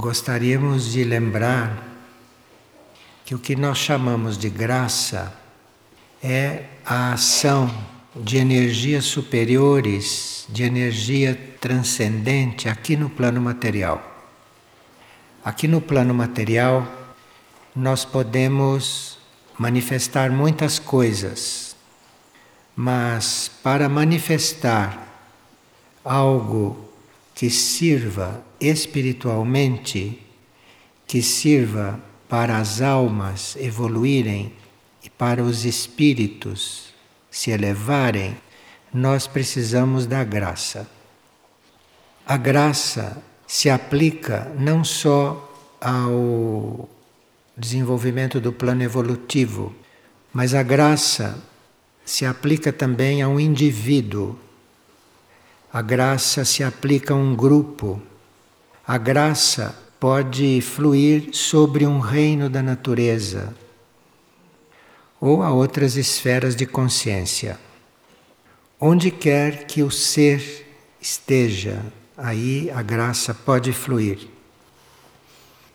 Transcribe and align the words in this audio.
gostaríamos 0.00 0.90
de 0.90 1.04
lembrar 1.04 1.86
que 3.22 3.34
o 3.34 3.38
que 3.38 3.54
nós 3.54 3.76
chamamos 3.76 4.38
de 4.38 4.48
graça 4.48 5.32
é 6.22 6.64
a 6.86 7.12
ação 7.12 7.70
de 8.16 8.38
energias 8.38 9.04
superiores, 9.04 10.46
de 10.48 10.62
energia 10.62 11.38
transcendente 11.60 12.66
aqui 12.66 12.96
no 12.96 13.10
plano 13.10 13.42
material. 13.42 14.02
Aqui 15.44 15.68
no 15.68 15.82
plano 15.82 16.14
material, 16.14 16.88
nós 17.76 18.02
podemos 18.02 19.18
manifestar 19.58 20.30
muitas 20.30 20.78
coisas, 20.78 21.76
mas 22.74 23.50
para 23.62 23.86
manifestar 23.86 25.06
algo 26.02 26.88
que 27.34 27.50
sirva 27.50 28.49
espiritualmente, 28.60 30.20
que 31.06 31.22
sirva 31.22 32.00
para 32.28 32.58
as 32.58 32.80
almas 32.80 33.56
evoluírem 33.56 34.52
e 35.02 35.10
para 35.10 35.42
os 35.42 35.64
espíritos 35.64 36.92
se 37.30 37.50
elevarem, 37.50 38.36
nós 38.92 39.26
precisamos 39.26 40.06
da 40.06 40.22
graça. 40.22 40.88
A 42.26 42.36
graça 42.36 43.22
se 43.46 43.68
aplica 43.70 44.52
não 44.58 44.84
só 44.84 45.48
ao 45.80 46.88
desenvolvimento 47.56 48.40
do 48.40 48.52
plano 48.52 48.82
evolutivo, 48.82 49.74
mas 50.32 50.54
a 50.54 50.62
graça 50.62 51.42
se 52.04 52.24
aplica 52.24 52.72
também 52.72 53.22
a 53.22 53.28
um 53.28 53.40
indivíduo 53.40 54.38
a 55.72 55.80
graça 55.80 56.44
se 56.44 56.64
aplica 56.64 57.14
a 57.14 57.16
um 57.16 57.34
grupo. 57.34 58.02
A 58.90 58.98
graça 58.98 59.72
pode 60.00 60.60
fluir 60.60 61.28
sobre 61.32 61.86
um 61.86 62.00
reino 62.00 62.50
da 62.50 62.60
natureza 62.60 63.54
ou 65.20 65.44
a 65.44 65.52
outras 65.52 65.94
esferas 65.94 66.56
de 66.56 66.66
consciência. 66.66 67.56
Onde 68.80 69.12
quer 69.12 69.64
que 69.68 69.84
o 69.84 69.92
ser 69.92 70.66
esteja, 71.00 71.84
aí 72.16 72.68
a 72.74 72.82
graça 72.82 73.32
pode 73.32 73.72
fluir. 73.72 74.26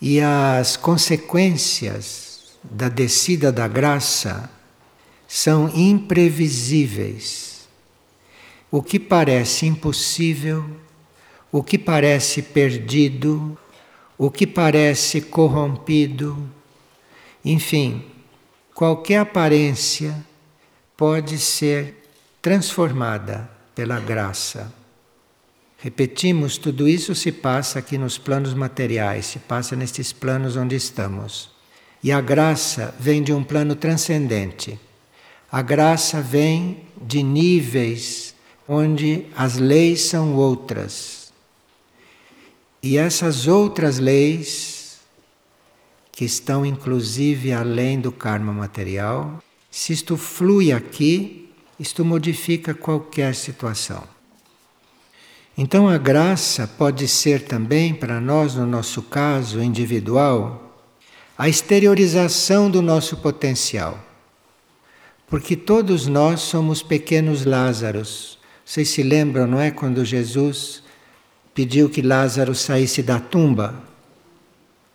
E 0.02 0.20
as 0.20 0.76
consequências 0.76 2.58
da 2.66 2.90
descida 2.90 3.50
da 3.50 3.66
graça 3.66 4.50
são 5.26 5.70
imprevisíveis 5.70 7.46
o 8.70 8.84
que 8.84 9.00
parece 9.00 9.66
impossível, 9.66 10.70
o 11.58 11.64
que 11.64 11.78
parece 11.78 12.42
perdido, 12.42 13.58
o 14.18 14.30
que 14.30 14.46
parece 14.46 15.22
corrompido, 15.22 16.38
enfim, 17.46 18.04
qualquer 18.74 19.20
aparência 19.20 20.14
pode 20.98 21.38
ser 21.38 22.10
transformada 22.42 23.50
pela 23.74 24.02
graça. 24.02 24.70
Repetimos, 25.78 26.58
tudo 26.58 26.90
isso 26.90 27.16
se 27.16 27.32
passa 27.32 27.80
aqui 27.80 27.98
nos 27.98 28.18
planos 28.18 28.54
materiais, 28.54 29.26
se 29.26 29.40
passa 29.40 29.78
nestes 29.78 30.12
planos 30.12 30.58
onde 30.58 30.76
estamos. 30.76 31.52
E 32.04 32.12
a 32.12 32.20
graça 32.20 32.94
vem 33.00 33.24
de 33.24 33.32
um 33.32 33.42
plano 33.42 33.78
transcendente. 33.78 34.78
A 35.50 35.62
graça 35.62 36.20
vem 36.20 36.82
de 37.02 37.24
níveis 37.24 38.36
onde 38.68 39.28
as 39.38 39.56
leis 39.56 40.02
são 40.02 40.36
outras. 40.36 41.25
E 42.86 43.00
essas 43.00 43.48
outras 43.48 43.98
leis, 43.98 45.00
que 46.12 46.24
estão 46.24 46.64
inclusive 46.64 47.52
além 47.52 48.00
do 48.00 48.12
karma 48.12 48.54
material, 48.54 49.42
se 49.72 49.92
isto 49.92 50.16
flui 50.16 50.72
aqui, 50.72 51.50
isto 51.80 52.06
modifica 52.06 52.76
qualquer 52.76 53.34
situação. 53.34 54.04
Então 55.58 55.90
a 55.90 55.98
graça 55.98 56.68
pode 56.68 57.08
ser 57.08 57.46
também 57.46 57.92
para 57.92 58.22
nós, 58.22 58.54
no 58.54 58.68
nosso 58.68 59.02
caso 59.02 59.64
individual, 59.64 60.80
a 61.36 61.50
exteriorização 61.50 62.70
do 62.70 62.84
nosso 62.84 63.18
potencial. 63.18 63.98
Porque 65.26 65.56
todos 65.56 66.06
nós 66.06 66.42
somos 66.42 66.84
pequenos 66.84 67.46
Lázaros 67.46 68.36
vocês 68.66 68.90
se 68.90 69.04
lembram, 69.04 69.46
não 69.46 69.62
é? 69.62 69.70
Quando 69.70 70.04
Jesus 70.04 70.82
pediu 71.56 71.90
que 71.90 72.02
Lázaro 72.02 72.54
saísse 72.54 73.02
da 73.02 73.18
tumba. 73.18 73.82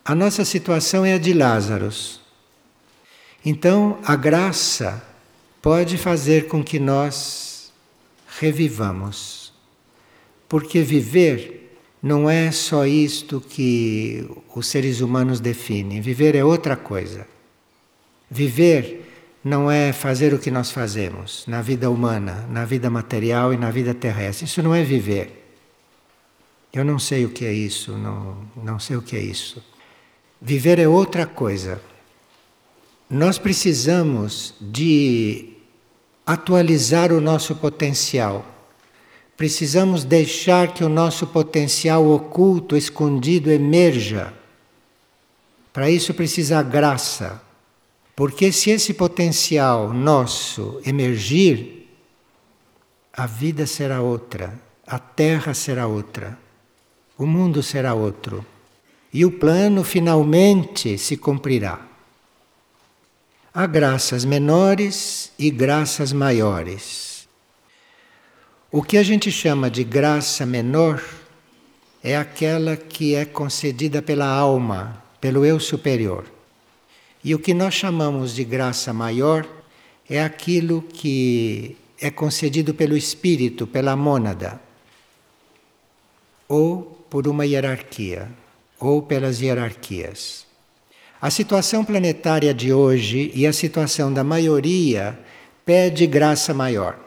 A 0.05 0.13
nossa 0.13 0.45
situação 0.45 1.03
é 1.03 1.15
a 1.15 1.17
de 1.17 1.33
Lázaro. 1.33 1.89
Então, 3.43 3.97
a 4.05 4.15
graça 4.15 5.03
pode 5.59 5.97
fazer 5.97 6.47
com 6.47 6.63
que 6.63 6.79
nós 6.79 7.71
revivamos. 8.39 9.51
Porque 10.47 10.81
viver 10.83 11.75
não 12.01 12.29
é 12.29 12.51
só 12.51 12.85
isto 12.85 13.41
que 13.41 14.29
os 14.55 14.67
seres 14.67 15.01
humanos 15.01 15.39
definem. 15.39 15.99
Viver 15.99 16.35
é 16.35 16.45
outra 16.45 16.75
coisa. 16.75 17.27
Viver 18.29 19.09
não 19.43 19.71
é 19.71 19.91
fazer 19.91 20.31
o 20.31 20.39
que 20.39 20.51
nós 20.51 20.69
fazemos 20.69 21.43
na 21.47 21.61
vida 21.63 21.89
humana, 21.89 22.47
na 22.51 22.65
vida 22.65 22.89
material 22.89 23.51
e 23.51 23.57
na 23.57 23.71
vida 23.71 23.95
terrestre. 23.95 24.45
Isso 24.45 24.61
não 24.61 24.75
é 24.75 24.83
viver. 24.83 25.40
Eu 26.73 26.85
não 26.85 26.97
sei 26.97 27.25
o 27.25 27.29
que 27.29 27.45
é 27.45 27.53
isso, 27.53 27.91
não, 27.97 28.37
não 28.55 28.79
sei 28.79 28.95
o 28.95 29.01
que 29.01 29.15
é 29.15 29.19
isso. 29.19 29.63
Viver 30.41 30.79
é 30.79 30.87
outra 30.87 31.25
coisa. 31.25 31.81
Nós 33.09 33.37
precisamos 33.37 34.55
de 34.59 35.53
atualizar 36.25 37.11
o 37.11 37.19
nosso 37.19 37.55
potencial. 37.55 38.45
Precisamos 39.35 40.03
deixar 40.03 40.73
que 40.73 40.83
o 40.83 40.89
nosso 40.89 41.27
potencial 41.27 42.07
oculto, 42.07 42.77
escondido, 42.77 43.51
emerja. 43.51 44.33
Para 45.73 45.89
isso 45.89 46.13
precisa 46.13 46.61
graça 46.61 47.41
porque 48.21 48.51
se 48.51 48.69
esse 48.69 48.93
potencial 48.93 49.91
nosso 49.91 50.79
emergir, 50.85 51.89
a 53.11 53.25
vida 53.25 53.65
será 53.65 53.99
outra, 53.99 54.53
a 54.85 54.99
terra 54.99 55.55
será 55.55 55.87
outra, 55.87 56.37
o 57.21 57.27
mundo 57.27 57.61
será 57.61 57.93
outro. 57.93 58.43
E 59.13 59.23
o 59.23 59.31
plano 59.31 59.83
finalmente 59.83 60.97
se 60.97 61.15
cumprirá. 61.15 61.79
Há 63.53 63.67
graças 63.67 64.25
menores 64.25 65.31
e 65.37 65.51
graças 65.51 66.11
maiores. 66.11 67.27
O 68.71 68.81
que 68.81 68.97
a 68.97 69.03
gente 69.03 69.31
chama 69.31 69.69
de 69.69 69.83
graça 69.83 70.47
menor 70.47 70.99
é 72.03 72.17
aquela 72.17 72.75
que 72.75 73.13
é 73.13 73.23
concedida 73.23 74.01
pela 74.01 74.25
alma, 74.25 75.03
pelo 75.19 75.45
eu 75.45 75.59
superior. 75.59 76.25
E 77.23 77.35
o 77.35 77.39
que 77.39 77.53
nós 77.53 77.75
chamamos 77.75 78.33
de 78.33 78.43
graça 78.43 78.91
maior 78.91 79.47
é 80.09 80.23
aquilo 80.23 80.81
que 80.81 81.77
é 81.99 82.09
concedido 82.09 82.73
pelo 82.73 82.97
espírito, 82.97 83.67
pela 83.67 83.95
mônada, 83.95 84.59
ou 86.47 86.97
por 87.11 87.27
uma 87.27 87.45
hierarquia, 87.45 88.27
ou 88.79 89.03
pelas 89.03 89.39
hierarquias. 89.39 90.47
A 91.21 91.29
situação 91.29 91.85
planetária 91.85 92.51
de 92.55 92.73
hoje 92.73 93.31
e 93.35 93.45
a 93.45 93.53
situação 93.53 94.11
da 94.11 94.23
maioria 94.23 95.19
pede 95.63 96.07
graça 96.07 96.55
maior. 96.55 96.97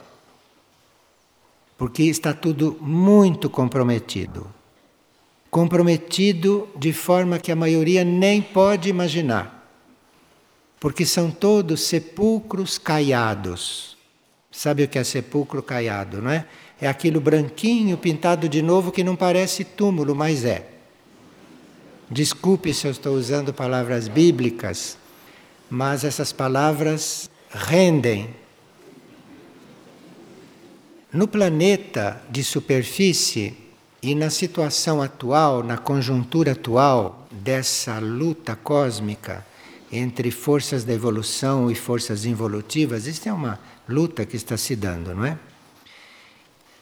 Porque 1.77 2.05
está 2.05 2.33
tudo 2.33 2.79
muito 2.81 3.51
comprometido. 3.51 4.47
Comprometido 5.51 6.69
de 6.77 6.93
forma 6.93 7.41
que 7.41 7.51
a 7.51 7.57
maioria 7.57 8.05
nem 8.05 8.41
pode 8.41 8.89
imaginar 8.89 9.65
porque 10.85 11.07
são 11.07 11.31
todos 11.31 11.81
sepulcros 11.81 12.77
caiados. 12.77 13.97
Sabe 14.53 14.83
o 14.83 14.89
que 14.89 14.99
é 14.99 15.03
sepulcro 15.03 15.63
caiado, 15.63 16.21
não 16.21 16.31
é? 16.31 16.47
É 16.81 16.89
aquilo 16.89 17.21
branquinho 17.21 17.97
pintado 17.97 18.49
de 18.49 18.61
novo 18.61 18.91
que 18.91 19.05
não 19.05 19.17
parece 19.17 19.65
túmulo, 19.65 20.15
mas 20.15 20.45
é. 20.45 20.69
Desculpe 22.11 22.75
se 22.75 22.87
eu 22.87 22.91
estou 22.91 23.15
usando 23.15 23.53
palavras 23.53 24.09
bíblicas, 24.09 24.99
mas 25.71 26.05
essas 26.05 26.33
palavras 26.33 27.31
rendem. 27.51 28.29
No 31.13 31.27
planeta 31.29 32.21
de 32.29 32.43
superfície 32.43 33.57
e 34.03 34.15
na 34.15 34.29
situação 34.29 35.01
atual, 35.01 35.63
na 35.63 35.79
conjuntura 35.79 36.53
atual 36.53 37.27
dessa 37.31 37.99
luta 37.99 38.55
cósmica, 38.55 39.47
entre 39.91 40.31
forças 40.31 40.85
da 40.85 40.93
evolução 40.93 41.71
e 41.71 41.75
forças 41.75 42.25
involutivas, 42.25 43.07
isso 43.07 43.29
é 43.29 43.33
uma 43.33 43.59
luta 43.89 44.27
que 44.27 44.37
está 44.37 44.57
se 44.57 44.75
dando, 44.75 45.15
não 45.15 45.25
é? 45.25 45.39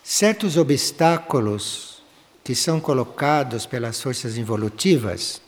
Certos 0.03 0.57
obstáculos 0.57 2.03
que 2.43 2.55
são 2.55 2.81
colocados 2.81 3.67
pelas 3.67 4.01
forças 4.01 4.37
involutivas 4.37 5.41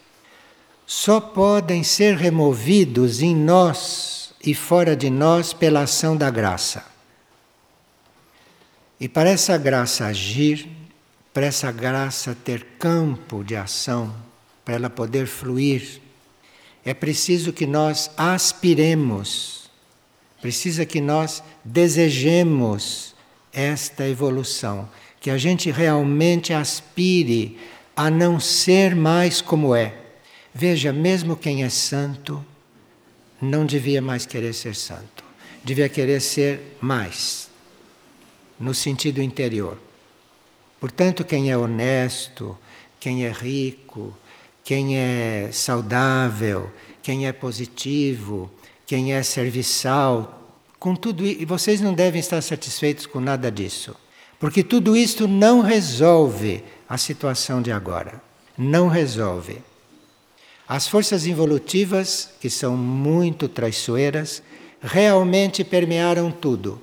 só 0.87 1.21
podem 1.21 1.83
ser 1.83 2.17
removidos 2.17 3.21
em 3.21 3.35
nós 3.35 4.33
e 4.45 4.55
fora 4.55 4.95
de 4.95 5.11
nós 5.11 5.53
pela 5.53 5.83
ação 5.83 6.17
da 6.17 6.31
graça. 6.31 6.85
E 9.01 9.09
para 9.09 9.31
essa 9.31 9.59
graça 9.59 10.07
agir, 10.07 10.69
para 11.33 11.47
essa 11.47 11.73
graça 11.73 12.37
ter 12.45 12.65
campo 12.79 13.43
de 13.43 13.57
ação, 13.57 14.15
para 14.65 14.75
ela 14.75 14.91
poder 14.91 15.27
fluir, 15.27 16.01
é 16.85 16.95
preciso 16.95 17.53
que 17.53 17.67
nós 17.67 18.11
aspiremos, 18.17 19.71
precisa 20.41 20.87
que 20.87 21.01
nós 21.01 21.43
desejemos 21.65 23.14
esta 23.55 24.07
evolução, 24.07 24.89
que 25.21 25.31
a 25.31 25.39
gente 25.39 25.71
realmente 25.71 26.53
aspire 26.53 27.59
a 27.97 28.11
não 28.11 28.41
ser 28.41 28.95
mais 28.95 29.41
como 29.41 29.75
é. 29.75 29.95
Veja, 30.53 30.93
mesmo 30.93 31.37
quem 31.37 31.65
é 31.65 31.69
santo 31.69 32.45
não 33.41 33.65
devia 33.65 34.03
mais 34.03 34.27
querer 34.27 34.53
ser 34.53 34.75
santo, 34.75 35.25
devia 35.63 35.89
querer 35.89 36.21
ser 36.21 36.77
mais, 36.81 37.49
no 38.59 38.75
sentido 38.75 39.23
interior. 39.23 39.79
Portanto, 40.81 41.25
quem 41.25 41.51
é 41.51 41.57
honesto, 41.57 42.57
quem 43.01 43.25
é 43.25 43.31
rico, 43.31 44.17
quem 44.63 44.97
é 44.99 45.51
saudável, 45.53 46.71
quem 47.03 47.27
é 47.27 47.33
positivo, 47.33 48.51
quem 48.87 49.13
é 49.13 49.23
serviçal, 49.23 50.44
com 50.85 50.95
tudo 50.95 51.25
e 51.25 51.47
vocês 51.47 51.81
não 51.81 51.95
devem 51.95 52.21
estar 52.21 52.43
satisfeitos 52.43 53.07
com 53.07 53.19
nada 53.19 53.51
disso, 53.51 53.97
porque 54.39 54.63
tudo 54.63 54.95
isto 54.95 55.27
não 55.27 55.63
resolve 55.63 56.63
a 56.87 56.99
situação 56.99 57.63
de 57.63 57.73
agora. 57.73 58.21
Não 58.59 58.87
resolve. 58.87 59.63
As 60.69 60.87
forças 60.87 61.25
involutivas, 61.25 62.29
que 62.39 62.51
são 62.51 62.77
muito 62.77 63.49
traiçoeiras, 63.49 64.43
realmente 64.83 65.65
permearam 65.65 66.31
tudo. 66.31 66.79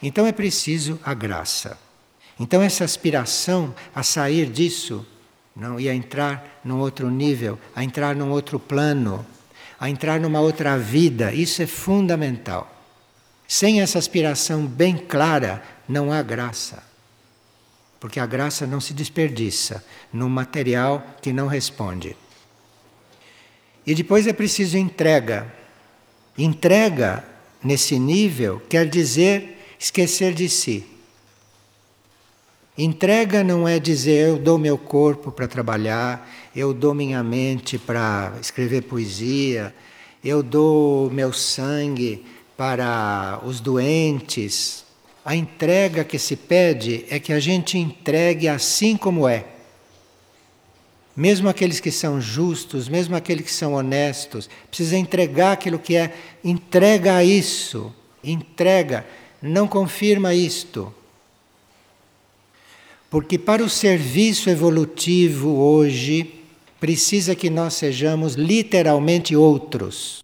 Então 0.00 0.24
é 0.24 0.30
preciso 0.30 1.00
a 1.02 1.14
graça. 1.14 1.76
Então 2.38 2.62
essa 2.62 2.84
aspiração 2.84 3.74
a 3.92 4.04
sair 4.04 4.46
disso 4.46 5.04
não 5.56 5.80
ia 5.80 5.92
entrar 5.92 6.60
num 6.64 6.78
outro 6.78 7.10
nível, 7.10 7.58
a 7.74 7.82
entrar 7.82 8.14
num 8.14 8.30
outro 8.30 8.60
plano, 8.60 9.26
a 9.78 9.88
entrar 9.88 10.18
numa 10.20 10.40
outra 10.40 10.76
vida. 10.76 11.32
Isso 11.32 11.62
é 11.62 11.66
fundamental. 11.66 12.74
Sem 13.46 13.80
essa 13.80 13.98
aspiração 13.98 14.66
bem 14.66 14.96
clara, 14.96 15.62
não 15.88 16.12
há 16.12 16.22
graça. 16.22 16.82
Porque 17.98 18.20
a 18.20 18.26
graça 18.26 18.66
não 18.66 18.80
se 18.80 18.92
desperdiça 18.92 19.84
num 20.12 20.28
material 20.28 21.04
que 21.22 21.32
não 21.32 21.46
responde. 21.46 22.16
E 23.86 23.94
depois 23.94 24.26
é 24.26 24.32
preciso 24.32 24.76
entrega. 24.76 25.52
Entrega 26.36 27.24
nesse 27.64 27.98
nível 27.98 28.60
quer 28.68 28.86
dizer 28.88 29.76
esquecer 29.78 30.34
de 30.34 30.48
si. 30.48 30.86
Entrega 32.80 33.42
não 33.42 33.66
é 33.66 33.80
dizer 33.80 34.28
eu 34.28 34.38
dou 34.38 34.56
meu 34.56 34.78
corpo 34.78 35.32
para 35.32 35.48
trabalhar, 35.48 36.30
eu 36.54 36.72
dou 36.72 36.94
minha 36.94 37.24
mente 37.24 37.76
para 37.76 38.32
escrever 38.40 38.82
poesia, 38.82 39.74
eu 40.22 40.44
dou 40.44 41.10
meu 41.10 41.32
sangue 41.32 42.24
para 42.56 43.40
os 43.44 43.58
doentes. 43.58 44.84
A 45.24 45.34
entrega 45.34 46.04
que 46.04 46.20
se 46.20 46.36
pede 46.36 47.04
é 47.10 47.18
que 47.18 47.32
a 47.32 47.40
gente 47.40 47.76
entregue 47.76 48.46
assim 48.46 48.96
como 48.96 49.26
é. 49.26 49.44
Mesmo 51.16 51.48
aqueles 51.48 51.80
que 51.80 51.90
são 51.90 52.20
justos, 52.20 52.88
mesmo 52.88 53.16
aqueles 53.16 53.44
que 53.44 53.52
são 53.52 53.74
honestos, 53.74 54.48
precisa 54.68 54.96
entregar 54.96 55.50
aquilo 55.50 55.80
que 55.80 55.96
é. 55.96 56.14
Entrega 56.44 57.24
isso, 57.24 57.92
entrega, 58.22 59.04
não 59.42 59.66
confirma 59.66 60.32
isto. 60.32 60.94
Porque 63.10 63.38
para 63.38 63.62
o 63.64 63.70
serviço 63.70 64.50
evolutivo 64.50 65.56
hoje, 65.56 66.42
precisa 66.78 67.34
que 67.34 67.48
nós 67.48 67.74
sejamos 67.74 68.34
literalmente 68.34 69.34
outros. 69.34 70.22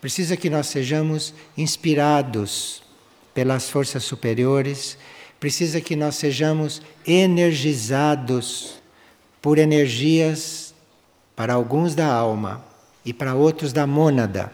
Precisa 0.00 0.36
que 0.36 0.48
nós 0.48 0.68
sejamos 0.68 1.34
inspirados 1.56 2.82
pelas 3.34 3.68
forças 3.68 4.04
superiores, 4.04 4.96
precisa 5.38 5.80
que 5.80 5.94
nós 5.94 6.16
sejamos 6.16 6.80
energizados 7.06 8.74
por 9.42 9.58
energias 9.58 10.74
para 11.36 11.54
alguns 11.54 11.94
da 11.94 12.06
alma 12.06 12.64
e 13.04 13.12
para 13.12 13.34
outros 13.34 13.72
da 13.72 13.86
mônada. 13.86 14.52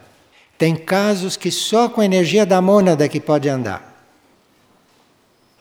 Tem 0.59 0.77
casos 0.77 1.37
que 1.37 1.51
só 1.51 1.89
com 1.89 2.01
a 2.01 2.05
energia 2.05 2.45
da 2.45 2.61
mônada 2.61 3.09
que 3.09 3.21
pode 3.21 3.49
andar. 3.49 3.94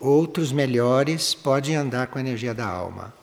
Outros 0.03 0.51
melhores 0.51 1.33
podem 1.33 1.77
andar 1.77 2.07
com 2.07 2.17
a 2.17 2.21
energia 2.21 2.53
da 2.53 2.67
alma. 2.67 3.13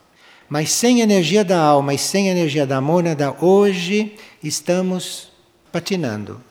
Mas 0.49 0.71
sem 0.71 1.01
energia 1.01 1.45
da 1.45 1.59
alma 1.59 1.93
e 1.93 1.97
sem 1.99 2.27
energia 2.27 2.65
da 2.65 2.81
mônada, 2.81 3.35
hoje 3.39 4.15
estamos 4.43 5.31
patinando, 5.71 6.41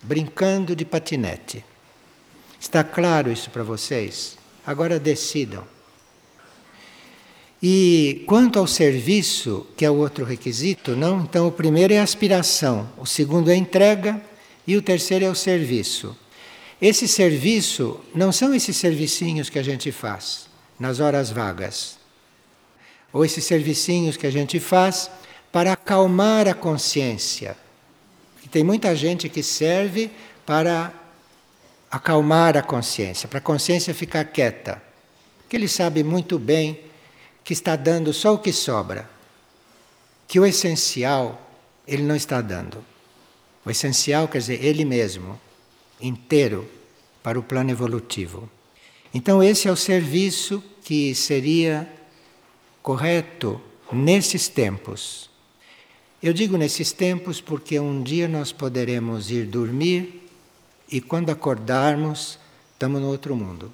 brincando 0.00 0.76
de 0.76 0.84
patinete. 0.84 1.64
Está 2.60 2.84
claro 2.84 3.32
isso 3.32 3.50
para 3.50 3.64
vocês? 3.64 4.38
Agora 4.64 4.96
decidam. 5.00 5.64
E 7.60 8.22
quanto 8.28 8.60
ao 8.60 8.68
serviço, 8.68 9.66
que 9.76 9.84
é 9.84 9.90
o 9.90 9.96
outro 9.96 10.24
requisito, 10.24 10.94
não? 10.94 11.22
Então 11.22 11.48
o 11.48 11.52
primeiro 11.52 11.92
é 11.92 11.98
a 11.98 12.04
aspiração, 12.04 12.88
o 12.96 13.04
segundo 13.04 13.50
é 13.50 13.54
a 13.54 13.56
entrega 13.56 14.22
e 14.64 14.76
o 14.76 14.82
terceiro 14.82 15.24
é 15.24 15.28
o 15.28 15.34
serviço. 15.34 16.16
Esse 16.80 17.06
serviço 17.06 18.00
não 18.14 18.32
são 18.32 18.54
esses 18.54 18.76
servicinhos 18.76 19.50
que 19.50 19.58
a 19.58 19.62
gente 19.62 19.92
faz 19.92 20.48
nas 20.78 20.98
horas 20.98 21.30
vagas, 21.30 21.98
ou 23.12 23.22
esses 23.22 23.44
servicinhos 23.44 24.16
que 24.16 24.26
a 24.26 24.30
gente 24.30 24.58
faz 24.58 25.10
para 25.52 25.72
acalmar 25.72 26.48
a 26.48 26.54
consciência. 26.54 27.56
E 28.42 28.48
tem 28.48 28.64
muita 28.64 28.96
gente 28.96 29.28
que 29.28 29.42
serve 29.42 30.10
para 30.46 30.92
acalmar 31.90 32.56
a 32.56 32.62
consciência, 32.62 33.28
para 33.28 33.38
a 33.38 33.42
consciência 33.42 33.92
ficar 33.92 34.24
quieta. 34.24 34.80
Porque 35.42 35.56
ele 35.56 35.68
sabe 35.68 36.02
muito 36.02 36.38
bem 36.38 36.80
que 37.44 37.52
está 37.52 37.76
dando 37.76 38.12
só 38.12 38.32
o 38.32 38.38
que 38.38 38.52
sobra. 38.52 39.10
Que 40.26 40.40
o 40.40 40.46
essencial 40.46 41.50
ele 41.86 42.04
não 42.04 42.16
está 42.16 42.40
dando. 42.40 42.82
O 43.66 43.70
essencial 43.70 44.28
quer 44.28 44.38
dizer 44.38 44.64
ele 44.64 44.84
mesmo 44.84 45.38
inteiro 46.00 46.68
para 47.22 47.38
o 47.38 47.42
plano 47.42 47.70
evolutivo. 47.70 48.48
Então, 49.12 49.42
esse 49.42 49.68
é 49.68 49.72
o 49.72 49.76
serviço 49.76 50.62
que 50.82 51.14
seria 51.14 51.90
correto 52.82 53.60
nesses 53.92 54.48
tempos. 54.48 55.28
Eu 56.22 56.32
digo 56.32 56.56
nesses 56.56 56.92
tempos 56.92 57.40
porque 57.40 57.80
um 57.80 58.02
dia 58.02 58.28
nós 58.28 58.52
poderemos 58.52 59.30
ir 59.30 59.46
dormir 59.46 60.28
e 60.90 61.00
quando 61.00 61.30
acordarmos, 61.30 62.38
estamos 62.72 63.00
no 63.00 63.08
outro 63.08 63.34
mundo. 63.34 63.72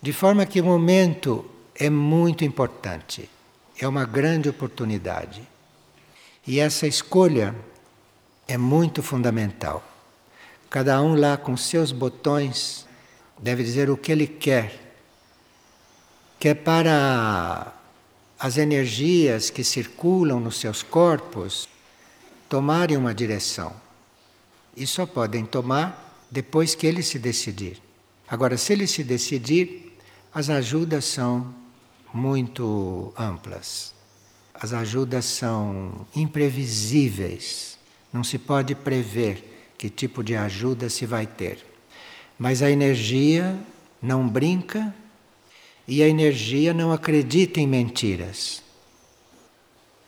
De 0.00 0.12
forma 0.12 0.46
que 0.46 0.60
o 0.60 0.64
momento 0.64 1.44
é 1.74 1.88
muito 1.88 2.44
importante, 2.44 3.30
é 3.78 3.86
uma 3.86 4.04
grande 4.04 4.48
oportunidade. 4.48 5.42
E 6.46 6.58
essa 6.58 6.86
escolha 6.86 7.54
é 8.48 8.58
muito 8.58 9.02
fundamental. 9.02 9.91
Cada 10.72 11.02
um 11.02 11.14
lá 11.14 11.36
com 11.36 11.54
seus 11.54 11.92
botões 11.92 12.86
deve 13.38 13.62
dizer 13.62 13.90
o 13.90 13.96
que 13.96 14.10
ele 14.10 14.26
quer. 14.26 14.94
Que 16.40 16.48
é 16.48 16.54
para 16.54 17.74
as 18.38 18.56
energias 18.56 19.50
que 19.50 19.62
circulam 19.62 20.40
nos 20.40 20.56
seus 20.56 20.82
corpos 20.82 21.68
tomarem 22.48 22.96
uma 22.96 23.14
direção. 23.14 23.70
E 24.74 24.86
só 24.86 25.04
podem 25.04 25.44
tomar 25.44 26.26
depois 26.30 26.74
que 26.74 26.86
ele 26.86 27.02
se 27.02 27.18
decidir. 27.18 27.78
Agora, 28.26 28.56
se 28.56 28.72
ele 28.72 28.86
se 28.86 29.04
decidir, 29.04 29.94
as 30.32 30.48
ajudas 30.48 31.04
são 31.04 31.54
muito 32.14 33.12
amplas. 33.14 33.92
As 34.54 34.72
ajudas 34.72 35.26
são 35.26 36.06
imprevisíveis. 36.16 37.76
Não 38.10 38.24
se 38.24 38.38
pode 38.38 38.74
prever 38.74 39.51
que 39.76 39.90
tipo 39.90 40.22
de 40.22 40.36
ajuda 40.36 40.88
se 40.88 41.06
vai 41.06 41.26
ter. 41.26 41.64
Mas 42.38 42.62
a 42.62 42.70
energia 42.70 43.58
não 44.00 44.28
brinca 44.28 44.94
e 45.86 46.02
a 46.02 46.08
energia 46.08 46.72
não 46.72 46.92
acredita 46.92 47.60
em 47.60 47.66
mentiras. 47.66 48.62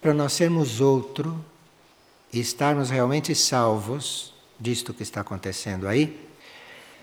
Para 0.00 0.14
nós 0.14 0.32
sermos 0.32 0.80
outro 0.80 1.44
e 2.32 2.40
estarmos 2.40 2.90
realmente 2.90 3.34
salvos 3.34 4.34
disto 4.58 4.94
que 4.94 5.02
está 5.02 5.20
acontecendo 5.20 5.88
aí, 5.88 6.20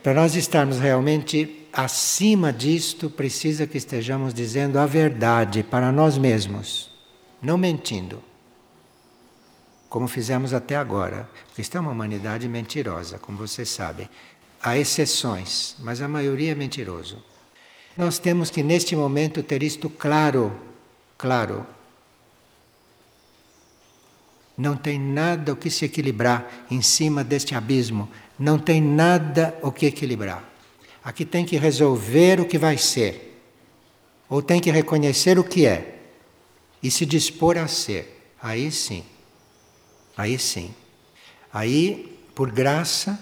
para 0.03 0.13
nós 0.13 0.35
estarmos 0.35 0.79
realmente 0.79 1.67
acima 1.71 2.51
disto, 2.51 3.09
precisa 3.09 3.67
que 3.67 3.77
estejamos 3.77 4.33
dizendo 4.33 4.79
a 4.79 4.85
verdade 4.85 5.63
para 5.63 5.91
nós 5.91 6.17
mesmos, 6.17 6.89
não 7.41 7.57
mentindo. 7.57 8.21
Como 9.91 10.07
fizemos 10.07 10.53
até 10.53 10.77
agora. 10.77 11.29
Porque 11.47 11.61
isto 11.61 11.75
é 11.75 11.81
uma 11.81 11.91
humanidade 11.91 12.47
mentirosa, 12.47 13.19
como 13.19 13.37
vocês 13.37 13.67
sabem. 13.67 14.09
Há 14.63 14.77
exceções, 14.77 15.75
mas 15.79 16.01
a 16.01 16.07
maioria 16.07 16.53
é 16.53 16.55
mentiroso. 16.55 17.21
Nós 17.97 18.17
temos 18.17 18.49
que, 18.49 18.63
neste 18.63 18.95
momento, 18.95 19.43
ter 19.43 19.61
isto 19.61 19.89
claro. 19.89 20.57
Claro. 21.17 21.67
Não 24.57 24.77
tem 24.77 24.97
nada 24.97 25.51
o 25.51 25.57
que 25.57 25.69
se 25.69 25.83
equilibrar 25.83 26.65
em 26.71 26.81
cima 26.81 27.21
deste 27.21 27.53
abismo. 27.53 28.09
Não 28.39 28.57
tem 28.57 28.81
nada 28.81 29.53
o 29.61 29.73
que 29.73 29.87
equilibrar. 29.87 30.41
Aqui 31.03 31.25
tem 31.25 31.43
que 31.43 31.57
resolver 31.57 32.39
o 32.39 32.45
que 32.45 32.57
vai 32.57 32.77
ser, 32.77 33.43
ou 34.29 34.41
tem 34.41 34.61
que 34.61 34.71
reconhecer 34.71 35.37
o 35.37 35.43
que 35.43 35.65
é 35.65 35.99
e 36.81 36.89
se 36.89 37.05
dispor 37.05 37.57
a 37.57 37.67
ser. 37.67 38.31
Aí 38.41 38.71
sim, 38.71 39.03
aí 40.21 40.39
sim. 40.39 40.73
Aí, 41.51 42.17
por 42.33 42.51
graça, 42.51 43.19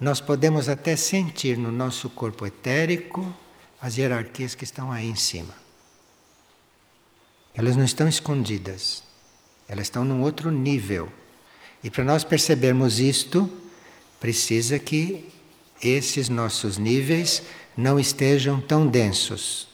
nós 0.00 0.20
podemos 0.20 0.68
até 0.68 0.96
sentir 0.96 1.56
no 1.56 1.70
nosso 1.70 2.08
corpo 2.10 2.46
etérico 2.46 3.34
as 3.80 3.96
hierarquias 3.96 4.54
que 4.54 4.64
estão 4.64 4.90
aí 4.90 5.06
em 5.06 5.14
cima. 5.14 5.54
Elas 7.54 7.76
não 7.76 7.84
estão 7.84 8.08
escondidas, 8.08 9.02
elas 9.68 9.86
estão 9.86 10.04
num 10.04 10.22
outro 10.22 10.50
nível. 10.50 11.10
E 11.82 11.90
para 11.90 12.04
nós 12.04 12.24
percebermos 12.24 12.98
isto, 12.98 13.50
precisa 14.20 14.78
que 14.78 15.28
esses 15.82 16.28
nossos 16.28 16.78
níveis 16.78 17.42
não 17.76 17.98
estejam 17.98 18.60
tão 18.60 18.86
densos, 18.86 19.68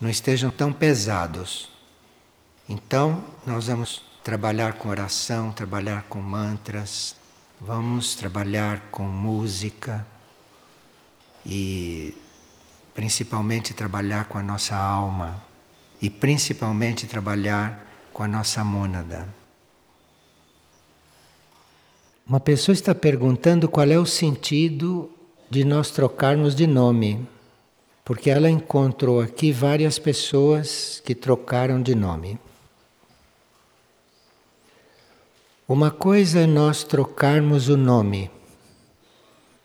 não 0.00 0.08
estejam 0.08 0.50
tão 0.50 0.72
pesados. 0.72 1.68
Então, 2.68 3.24
nós 3.46 3.66
vamos 3.66 4.07
trabalhar 4.28 4.74
com 4.74 4.90
oração, 4.90 5.50
trabalhar 5.52 6.02
com 6.02 6.20
mantras, 6.20 7.16
vamos 7.58 8.14
trabalhar 8.14 8.90
com 8.90 9.04
música 9.04 10.06
e 11.46 12.14
principalmente 12.94 13.72
trabalhar 13.72 14.26
com 14.26 14.36
a 14.36 14.42
nossa 14.42 14.76
alma 14.76 15.42
e 15.98 16.10
principalmente 16.10 17.06
trabalhar 17.06 17.82
com 18.12 18.22
a 18.22 18.28
nossa 18.28 18.62
mônada. 18.62 19.26
Uma 22.26 22.38
pessoa 22.38 22.74
está 22.74 22.94
perguntando 22.94 23.66
qual 23.66 23.88
é 23.88 23.98
o 23.98 24.04
sentido 24.04 25.10
de 25.48 25.64
nós 25.64 25.90
trocarmos 25.90 26.54
de 26.54 26.66
nome, 26.66 27.26
porque 28.04 28.28
ela 28.28 28.50
encontrou 28.50 29.22
aqui 29.22 29.52
várias 29.52 29.98
pessoas 29.98 31.00
que 31.02 31.14
trocaram 31.14 31.80
de 31.80 31.94
nome. 31.94 32.38
Uma 35.70 35.90
coisa 35.90 36.38
é 36.40 36.46
nós 36.46 36.82
trocarmos 36.82 37.68
o 37.68 37.76
nome, 37.76 38.30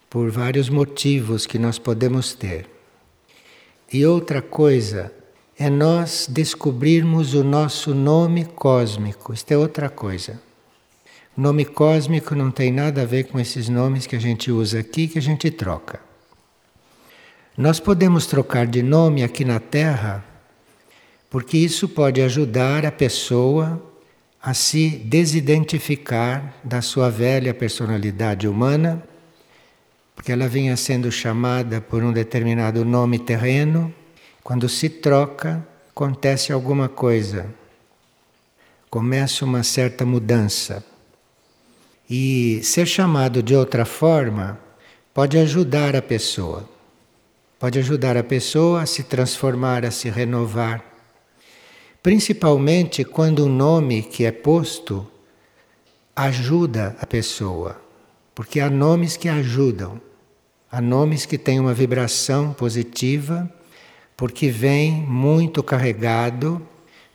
por 0.10 0.30
vários 0.30 0.68
motivos 0.68 1.46
que 1.46 1.58
nós 1.58 1.80
podemos 1.80 2.34
ter. 2.34 2.70
E 3.90 4.06
outra 4.06 4.42
coisa 4.42 5.14
é 5.58 5.70
nós 5.70 6.28
descobrirmos 6.30 7.34
o 7.34 7.42
nosso 7.42 7.96
nome 7.96 8.44
cósmico. 8.44 9.34
Isto 9.34 9.54
é 9.54 9.58
outra 9.58 9.90
coisa. 9.90 10.42
Nome 11.38 11.64
cósmico 11.64 12.36
não 12.36 12.52
tem 12.52 12.70
nada 12.70 13.04
a 13.04 13.06
ver 13.06 13.24
com 13.30 13.40
esses 13.40 13.70
nomes 13.70 14.06
que 14.06 14.18
a 14.18 14.20
gente 14.20 14.52
usa 14.52 14.80
aqui, 14.80 15.08
que 15.08 15.20
a 15.20 15.22
gente 15.22 15.50
troca. 15.50 16.02
Nós 17.58 17.80
podemos 17.80 18.26
trocar 18.26 18.68
de 18.68 18.84
nome 18.84 19.24
aqui 19.24 19.46
na 19.46 19.62
Terra, 19.62 20.22
porque 21.30 21.58
isso 21.58 21.88
pode 21.88 22.22
ajudar 22.22 22.86
a 22.86 22.92
pessoa 22.92 23.93
a 24.46 24.54
se 24.54 24.90
desidentificar 24.90 26.54
da 26.62 26.82
sua 26.82 27.10
velha 27.10 27.54
personalidade 27.54 28.46
humana, 28.46 29.02
porque 30.14 30.34
ela 30.34 30.50
vinha 30.50 30.76
sendo 30.76 31.10
chamada 31.10 31.80
por 31.80 32.04
um 32.04 32.12
determinado 32.12 32.84
nome 32.84 33.18
terreno. 33.20 33.94
Quando 34.44 34.68
se 34.68 34.90
troca, 34.90 35.66
acontece 35.92 36.52
alguma 36.52 36.90
coisa, 36.90 37.46
começa 38.90 39.46
uma 39.46 39.64
certa 39.64 40.06
mudança. 40.06 40.84
E 42.10 42.60
ser 42.64 42.86
chamado 42.86 43.42
de 43.42 43.56
outra 43.56 43.86
forma 43.86 44.60
pode 45.14 45.38
ajudar 45.38 45.96
a 45.96 46.02
pessoa. 46.02 46.70
Pode 47.58 47.80
ajudar 47.80 48.18
a 48.18 48.24
pessoa 48.24 48.82
a 48.82 48.86
se 48.86 49.04
transformar, 49.04 49.86
a 49.86 49.92
se 49.92 50.10
renovar. 50.10 50.93
Principalmente 52.04 53.04
quando 53.04 53.46
o 53.46 53.50
nome 53.50 54.04
que 54.04 54.26
é 54.26 54.32
posto 54.32 55.08
ajuda 56.16 56.96
a 57.00 57.08
pessoa. 57.08 57.82
Porque 58.36 58.60
há 58.60 58.70
nomes 58.70 59.18
que 59.18 59.30
ajudam. 59.30 60.00
Há 60.72 60.82
nomes 60.82 61.26
que 61.26 61.38
têm 61.38 61.60
uma 61.60 61.74
vibração 61.74 62.54
positiva, 62.54 63.52
porque 64.18 64.50
vem 64.50 64.92
muito 64.92 65.64
carregado 65.64 66.62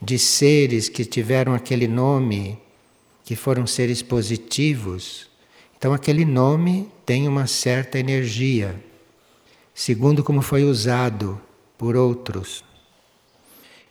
de 0.00 0.18
seres 0.18 0.88
que 0.88 1.04
tiveram 1.04 1.54
aquele 1.54 1.87
nome 1.87 2.59
que 3.25 3.37
foram 3.37 3.66
seres 3.66 4.00
positivos, 4.00 5.28
então 5.76 5.92
aquele 5.92 6.25
nome 6.25 6.88
tem 7.04 7.28
uma 7.28 7.47
certa 7.47 7.99
energia, 7.99 8.83
segundo 9.75 10.25
como 10.25 10.40
foi 10.40 10.64
usado 10.64 11.38
por 11.76 11.95
outros. 11.95 12.68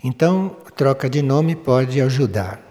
Então, 0.09 0.55
troca 0.73 1.09
de 1.09 1.21
nome 1.21 1.53
pode 1.53 1.99
ajudar. 1.99 2.61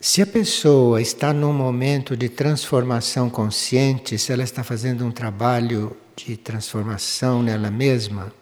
Se 0.00 0.22
a 0.22 0.26
pessoa 0.26 0.98
está 0.98 1.30
num 1.30 1.52
momento 1.52 2.16
de 2.16 2.30
transformação 2.30 3.28
consciente, 3.28 4.16
se 4.16 4.32
ela 4.32 4.42
está 4.42 4.64
fazendo 4.64 5.04
um 5.04 5.10
trabalho 5.10 5.94
de 6.16 6.34
transformação 6.38 7.42
nela 7.42 7.70
mesma, 7.70 8.32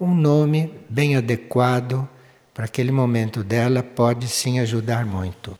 um 0.00 0.14
nome 0.14 0.72
bem 0.88 1.14
adequado 1.14 2.08
para 2.54 2.64
aquele 2.64 2.90
momento 2.90 3.44
dela 3.44 3.82
pode 3.82 4.26
sim 4.26 4.58
ajudar 4.58 5.04
muito. 5.04 5.58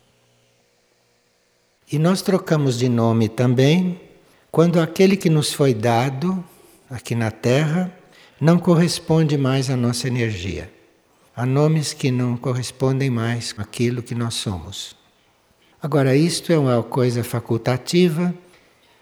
E 1.91 1.99
nós 1.99 2.23
trocamos 2.23 2.79
de 2.79 2.89
nome 2.89 3.29
também 3.29 4.01
quando 4.51 4.81
aquele 4.81 5.15
que 5.15 5.29
nos 5.29 5.53
foi 5.53 5.75
dado 5.75 6.43
aqui 6.89 7.13
na 7.13 7.29
Terra 7.29 7.95
não 8.41 8.57
corresponde 8.57 9.37
mais 9.37 9.69
à 9.69 9.77
nossa 9.77 10.07
energia. 10.07 10.73
Há 11.37 11.45
nomes 11.45 11.91
que 11.91 12.11
não 12.11 12.37
correspondem 12.37 13.09
mais 13.09 13.53
àquilo 13.57 14.01
que 14.01 14.15
nós 14.15 14.35
somos. 14.35 14.95
Agora, 15.81 16.15
isto 16.15 16.53
é 16.53 16.57
uma 16.57 16.81
coisa 16.81 17.25
facultativa 17.25 18.33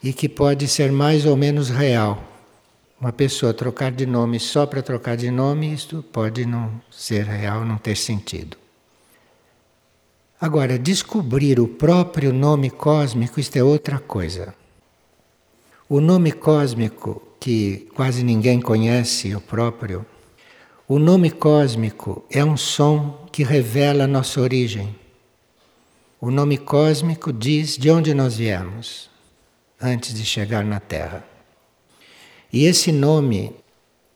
e 0.02 0.12
que 0.12 0.28
pode 0.28 0.68
ser 0.68 0.92
mais 0.92 1.28
ou 1.28 1.38
menos 1.38 1.70
real. 1.70 2.24
Uma 3.00 3.12
pessoa 3.12 3.54
trocar 3.54 3.92
de 3.92 4.08
nome 4.08 4.40
só 4.40 4.66
para 4.66 4.82
trocar 4.82 5.16
de 5.16 5.30
nome, 5.30 5.72
isto 5.72 6.04
pode 6.12 6.44
não 6.44 6.82
ser 6.90 7.24
real, 7.26 7.64
não 7.64 7.78
ter 7.78 7.96
sentido. 7.96 8.58
Agora, 10.42 10.80
descobrir 10.80 11.60
o 11.60 11.68
próprio 11.68 12.34
nome 12.34 12.72
cósmico, 12.72 13.40
isto 13.40 13.58
é 13.58 13.64
outra 13.64 14.00
coisa. 14.00 14.56
O 15.88 16.02
nome 16.02 16.32
cósmico, 16.32 17.22
que 17.40 17.88
quase 17.94 18.24
ninguém 18.24 18.60
conhece 18.60 19.36
o 19.36 19.40
próprio, 19.40 20.04
o 20.88 21.00
nome 21.00 21.32
cósmico 21.32 22.26
é 22.30 22.44
um 22.44 22.58
som 22.58 23.26
que 23.32 23.42
revela 23.42 24.04
a 24.04 24.08
nossa 24.08 24.42
origem. 24.42 24.94
O 26.20 26.30
nome 26.30 26.58
cósmico 26.58 27.32
diz 27.32 27.78
de 27.78 27.90
onde 27.90 28.14
nós 28.14 28.36
viemos 28.36 29.10
antes 29.82 30.14
de 30.14 30.26
chegar 30.26 30.64
na 30.66 30.82
Terra. 30.82 31.26
E 32.52 32.66
esse 32.66 32.92
nome 32.92 33.56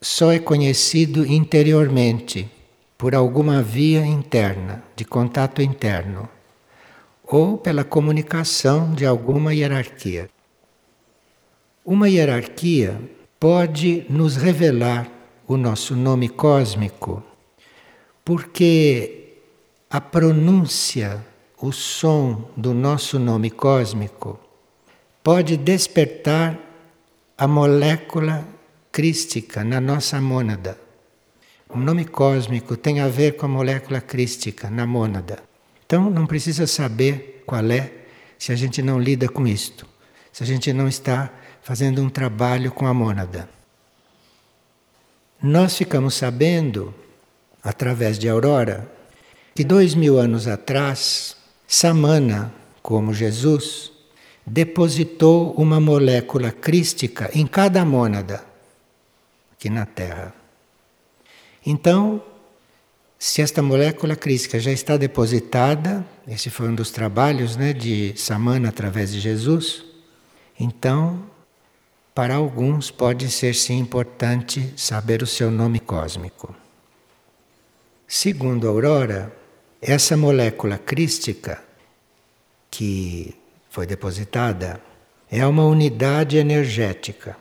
só 0.01 0.31
é 0.31 0.39
conhecido 0.39 1.25
interiormente 1.25 2.49
por 2.97 3.15
alguma 3.15 3.63
via 3.63 4.05
interna, 4.05 4.83
de 4.95 5.05
contato 5.05 5.61
interno, 5.61 6.27
ou 7.23 7.57
pela 7.57 7.85
comunicação 7.85 8.93
de 8.93 9.05
alguma 9.05 9.53
hierarquia. 9.53 10.29
Uma 11.85 12.09
hierarquia 12.09 12.99
pode 13.39 14.05
nos 14.09 14.35
revelar 14.35 15.16
o 15.47 15.55
nosso 15.55 15.95
nome 15.95 16.27
cósmico, 16.27 17.23
porque 18.25 19.37
a 19.89 20.01
pronúncia, 20.01 21.25
o 21.59 21.71
som 21.71 22.51
do 22.57 22.73
nosso 22.73 23.17
nome 23.17 23.49
cósmico 23.49 24.37
pode 25.23 25.55
despertar 25.55 26.59
a 27.37 27.47
molécula 27.47 28.45
crística 28.91 29.63
na 29.63 29.79
nossa 29.79 30.19
mônada. 30.19 30.77
O 31.69 31.77
nome 31.77 32.03
cósmico 32.05 32.75
tem 32.75 32.99
a 32.99 33.07
ver 33.07 33.37
com 33.37 33.45
a 33.45 33.49
molécula 33.49 34.01
crística 34.01 34.69
na 34.69 34.85
mônada. 34.85 35.41
Então 35.85 36.09
não 36.09 36.25
precisa 36.25 36.67
saber 36.67 37.43
qual 37.45 37.63
é 37.71 37.91
se 38.37 38.51
a 38.51 38.55
gente 38.55 38.81
não 38.81 38.99
lida 38.99 39.29
com 39.29 39.47
isto, 39.47 39.87
se 40.31 40.43
a 40.43 40.45
gente 40.45 40.73
não 40.73 40.87
está 40.87 41.31
fazendo 41.61 42.01
um 42.01 42.09
trabalho 42.09 42.71
com 42.71 42.85
a 42.85 42.93
mônada. 42.93 43.56
Nós 45.41 45.77
ficamos 45.77 46.15
sabendo, 46.15 46.93
através 47.63 48.17
de 48.17 48.27
Aurora, 48.27 48.89
que 49.53 49.63
dois 49.63 49.93
mil 49.93 50.17
anos 50.17 50.47
atrás, 50.47 51.37
Samana, 51.67 52.51
como 52.81 53.13
Jesus, 53.13 53.91
depositou 54.45 55.53
uma 55.53 55.79
molécula 55.79 56.51
crística 56.51 57.29
em 57.33 57.45
cada 57.45 57.83
mônada 57.83 58.43
aqui 59.53 59.69
na 59.69 59.85
Terra. 59.85 60.33
Então, 61.65 62.21
se 63.19 63.41
esta 63.41 63.61
molécula 63.61 64.15
crística 64.15 64.59
já 64.59 64.71
está 64.71 64.95
depositada, 64.95 66.05
esse 66.27 66.49
foi 66.49 66.69
um 66.69 66.75
dos 66.75 66.91
trabalhos 66.91 67.55
né, 67.55 67.73
de 67.73 68.13
Samana 68.15 68.69
através 68.69 69.11
de 69.11 69.19
Jesus, 69.19 69.83
então 70.59 71.23
para 72.17 72.33
alguns 72.33 72.89
pode 72.89 73.29
ser 73.29 73.53
sim 73.53 73.77
importante 73.77 74.73
saber 74.75 75.21
o 75.21 75.27
seu 75.27 75.51
nome 75.51 75.79
cósmico. 75.79 76.55
Segundo 78.07 78.67
Aurora, 78.67 79.31
essa 79.79 80.17
molécula 80.17 80.79
crística 80.79 81.63
que 82.71 83.35
foi 83.69 83.85
depositada 83.85 84.81
é 85.29 85.45
uma 85.45 85.63
unidade 85.65 86.37
energética 86.37 87.37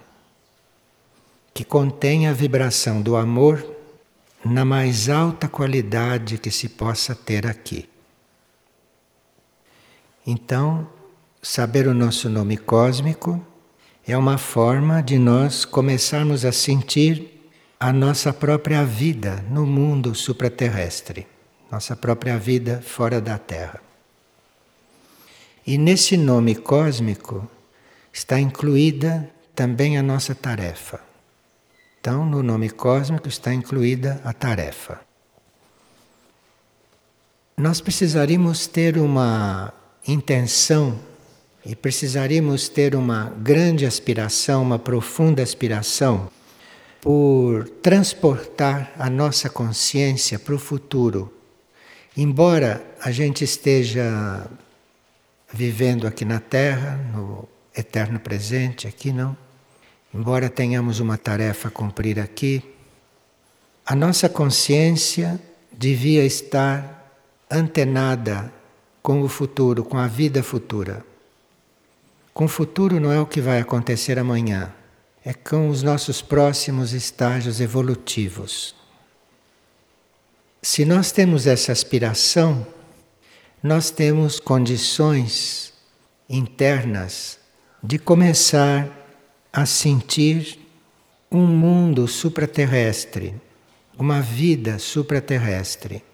que 1.54 1.64
contém 1.64 2.26
a 2.28 2.35
vibração 2.35 3.00
do 3.00 3.16
amor 3.16 3.66
na 4.45 4.62
mais 4.62 5.09
alta 5.09 5.49
qualidade 5.49 6.37
que 6.37 6.50
se 6.50 6.68
possa 6.68 7.14
ter 7.14 7.47
aqui. 7.47 7.88
Então, 10.26 10.87
saber 11.40 11.87
o 11.87 11.95
nosso 11.95 12.28
nome 12.28 12.59
cósmico 12.59 13.42
é 14.07 14.17
uma 14.17 14.39
forma 14.39 15.03
de 15.03 15.19
nós 15.19 15.65
começarmos 15.65 16.45
a 16.45 16.53
sentir 16.53 17.51
a 17.79 17.93
nossa 17.93 18.33
própria 18.33 18.85
vida 18.85 19.45
no 19.51 19.67
mundo 19.67 20.15
supraterrestre, 20.15 21.27
nossa 21.71 21.97
própria 21.97 22.39
vida 22.39 22.81
fora 22.81 23.21
da 23.21 23.37
Terra. 23.37 23.81
E 25.67 25.77
nesse 25.77 26.17
nome 26.17 26.55
cósmico 26.55 27.51
está 28.13 28.39
incluída 28.39 29.29
também 29.55 29.99
a 29.99 30.03
nossa 30.03 30.35
tarefa. 30.35 31.01
Então, 32.01 32.25
no 32.25 32.41
nome 32.45 32.71
cósmico 32.71 33.27
está 33.27 33.53
incluída 33.53 34.21
a 34.25 34.33
tarefa. 34.33 35.01
Nós 37.57 37.81
precisaríamos 37.81 38.69
ter 38.69 38.97
uma 38.97 39.73
intenção 40.07 40.97
e 41.66 41.75
precisaríamos 41.75 42.68
ter 42.68 42.94
uma 42.94 43.32
grande 43.42 43.85
aspiração, 43.85 44.62
uma 44.62 44.78
profunda 44.78 45.42
aspiração 45.42 46.30
por 47.00 47.68
transportar 47.82 48.92
a 48.96 49.11
nossa 49.11 49.50
consciência 49.50 50.38
para 50.38 50.54
o 50.54 50.58
futuro. 50.58 51.32
Embora 52.16 52.87
a 53.02 53.11
gente 53.11 53.42
esteja 53.42 54.49
vivendo 55.52 56.06
aqui 56.06 56.25
na 56.25 56.38
Terra, 56.38 57.00
no 57.12 57.49
eterno 57.76 58.20
presente, 58.20 58.87
aqui 58.87 59.12
não. 59.12 59.37
Embora 60.14 60.49
tenhamos 60.49 61.00
uma 61.00 61.18
tarefa 61.18 61.66
a 61.66 61.70
cumprir 61.70 62.20
aqui, 62.20 62.62
a 63.85 63.96
nossa 63.96 64.28
consciência 64.28 65.40
devia 65.73 66.25
estar 66.25 67.11
antenada 67.50 68.52
com 69.02 69.20
o 69.23 69.28
futuro, 69.28 69.85
com 69.85 69.99
a 69.99 70.06
vida 70.06 70.44
futura. 70.44 71.04
Com 72.37 72.45
o 72.45 72.49
futuro 72.49 73.00
não 73.00 73.11
é 73.11 73.19
o 73.19 73.25
que 73.25 73.40
vai 73.40 73.61
acontecer 73.61 74.19
amanhã, 74.19 74.71
é 75.25 75.33
com 75.33 75.71
os 75.71 75.83
nossos 75.83 76.21
próximos 76.21 76.93
estágios 76.93 77.62
evolutivos. 77.62 78.75
Se 80.61 80.85
nós 80.85 81.11
temos 81.11 81.46
essa 81.46 81.72
aspiração, 81.72 82.66
nós 83.62 83.90
temos 83.90 84.38
condições 84.38 85.72
internas 86.29 87.38
de 87.83 87.99
começar 87.99 88.87
a 89.51 89.64
sentir 89.64 90.59
um 91.33 91.46
mundo 91.46 92.07
supraterrestre, 92.07 93.35
uma 93.99 94.20
vida 94.20 94.79
supraterrestre. 94.79 96.05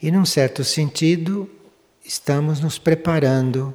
E, 0.00 0.12
num 0.12 0.24
certo 0.24 0.62
sentido, 0.62 1.50
estamos 2.04 2.60
nos 2.60 2.78
preparando 2.78 3.74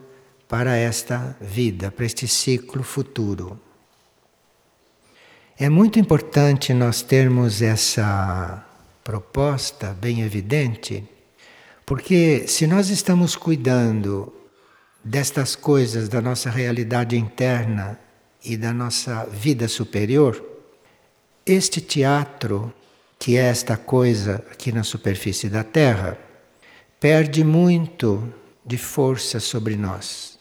para 0.53 0.77
esta 0.77 1.35
vida, 1.41 1.89
para 1.89 2.05
este 2.05 2.27
ciclo 2.27 2.83
futuro. 2.83 3.59
É 5.57 5.67
muito 5.67 5.97
importante 5.97 6.75
nós 6.75 7.01
termos 7.01 7.59
essa 7.59 8.63
proposta 9.03 9.97
bem 9.99 10.21
evidente, 10.21 11.03
porque 11.83 12.47
se 12.47 12.67
nós 12.67 12.89
estamos 12.91 13.35
cuidando 13.35 14.31
destas 15.03 15.55
coisas 15.55 16.07
da 16.07 16.21
nossa 16.21 16.51
realidade 16.51 17.17
interna 17.17 17.99
e 18.45 18.55
da 18.55 18.71
nossa 18.71 19.25
vida 19.25 19.67
superior, 19.67 20.39
este 21.43 21.81
teatro, 21.81 22.71
que 23.17 23.37
é 23.37 23.45
esta 23.45 23.75
coisa 23.75 24.35
aqui 24.51 24.71
na 24.71 24.83
superfície 24.83 25.49
da 25.49 25.63
Terra, 25.63 26.15
perde 26.99 27.43
muito 27.43 28.31
de 28.63 28.77
força 28.77 29.39
sobre 29.39 29.75
nós. 29.75 30.32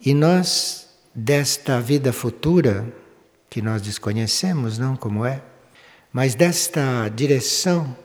E 0.00 0.14
nós, 0.14 0.88
desta 1.14 1.80
vida 1.80 2.12
futura, 2.12 2.86
que 3.50 3.60
nós 3.60 3.82
desconhecemos, 3.82 4.78
não 4.78 4.96
como 4.96 5.24
é, 5.24 5.42
mas 6.12 6.34
desta 6.34 7.08
direção, 7.08 7.96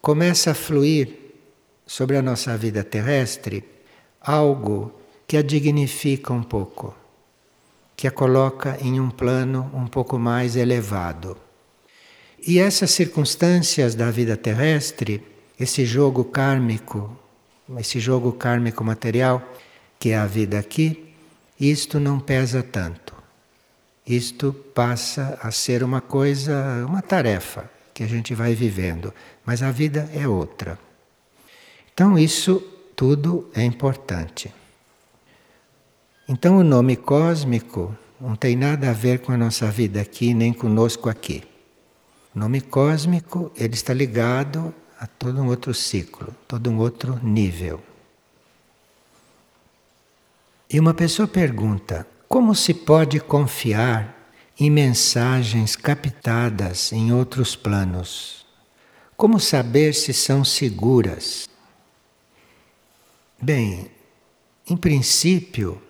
começa 0.00 0.50
a 0.50 0.54
fluir 0.54 1.16
sobre 1.86 2.16
a 2.16 2.22
nossa 2.22 2.56
vida 2.56 2.84
terrestre 2.84 3.64
algo 4.20 4.92
que 5.26 5.36
a 5.36 5.42
dignifica 5.42 6.32
um 6.32 6.42
pouco, 6.42 6.94
que 7.96 8.06
a 8.06 8.10
coloca 8.10 8.76
em 8.80 9.00
um 9.00 9.10
plano 9.10 9.70
um 9.74 9.86
pouco 9.86 10.18
mais 10.18 10.56
elevado. 10.56 11.36
E 12.46 12.58
essas 12.58 12.90
circunstâncias 12.90 13.94
da 13.94 14.10
vida 14.10 14.36
terrestre, 14.36 15.22
esse 15.58 15.84
jogo 15.84 16.24
kármico, 16.24 17.16
esse 17.78 17.98
jogo 17.98 18.32
kármico 18.32 18.84
material, 18.84 19.42
que 19.98 20.10
é 20.10 20.16
a 20.16 20.26
vida 20.26 20.58
aqui, 20.58 21.12
isto 21.58 21.98
não 21.98 22.20
pesa 22.20 22.62
tanto. 22.62 23.14
Isto 24.06 24.52
passa 24.52 25.38
a 25.42 25.50
ser 25.50 25.82
uma 25.82 26.00
coisa, 26.00 26.84
uma 26.86 27.02
tarefa 27.02 27.68
que 27.92 28.02
a 28.02 28.06
gente 28.06 28.34
vai 28.34 28.54
vivendo, 28.54 29.12
mas 29.44 29.62
a 29.62 29.70
vida 29.70 30.08
é 30.14 30.26
outra. 30.26 30.78
Então, 31.92 32.18
isso 32.18 32.60
tudo 32.94 33.50
é 33.54 33.62
importante. 33.62 34.54
Então, 36.28 36.58
o 36.58 36.64
nome 36.64 36.96
cósmico 36.96 37.96
não 38.20 38.36
tem 38.36 38.56
nada 38.56 38.90
a 38.90 38.92
ver 38.92 39.18
com 39.18 39.32
a 39.32 39.36
nossa 39.36 39.70
vida 39.70 40.00
aqui, 40.00 40.32
nem 40.32 40.52
conosco 40.52 41.08
aqui. 41.08 41.42
O 42.34 42.38
nome 42.38 42.60
cósmico, 42.60 43.50
ele 43.56 43.74
está 43.74 43.92
ligado 43.92 44.72
a 44.98 45.06
todo 45.06 45.42
um 45.42 45.48
outro 45.48 45.74
ciclo, 45.74 46.34
todo 46.46 46.70
um 46.70 46.78
outro 46.78 47.18
nível. 47.22 47.82
E 50.70 50.78
uma 50.78 50.92
pessoa 50.92 51.26
pergunta: 51.26 52.06
como 52.28 52.54
se 52.54 52.74
pode 52.74 53.18
confiar 53.20 54.30
em 54.60 54.70
mensagens 54.70 55.74
captadas 55.74 56.92
em 56.92 57.10
outros 57.10 57.56
planos? 57.56 58.46
Como 59.16 59.40
saber 59.40 59.94
se 59.94 60.12
são 60.12 60.44
seguras? 60.44 61.48
Bem, 63.40 63.90
em 64.68 64.76
princípio, 64.76 65.80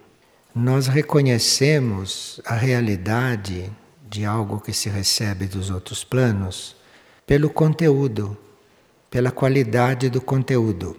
nós 0.55 0.87
reconhecemos 0.87 2.41
a 2.45 2.55
realidade 2.55 3.71
de 4.09 4.25
algo 4.25 4.61
que 4.61 4.73
se 4.73 4.88
recebe 4.88 5.47
dos 5.47 5.71
outros 5.71 6.05
planos 6.05 6.77
pelo 7.27 7.51
conteúdo, 7.51 8.37
pela 9.11 9.33
qualidade 9.33 10.09
do 10.09 10.21
conteúdo 10.21 10.97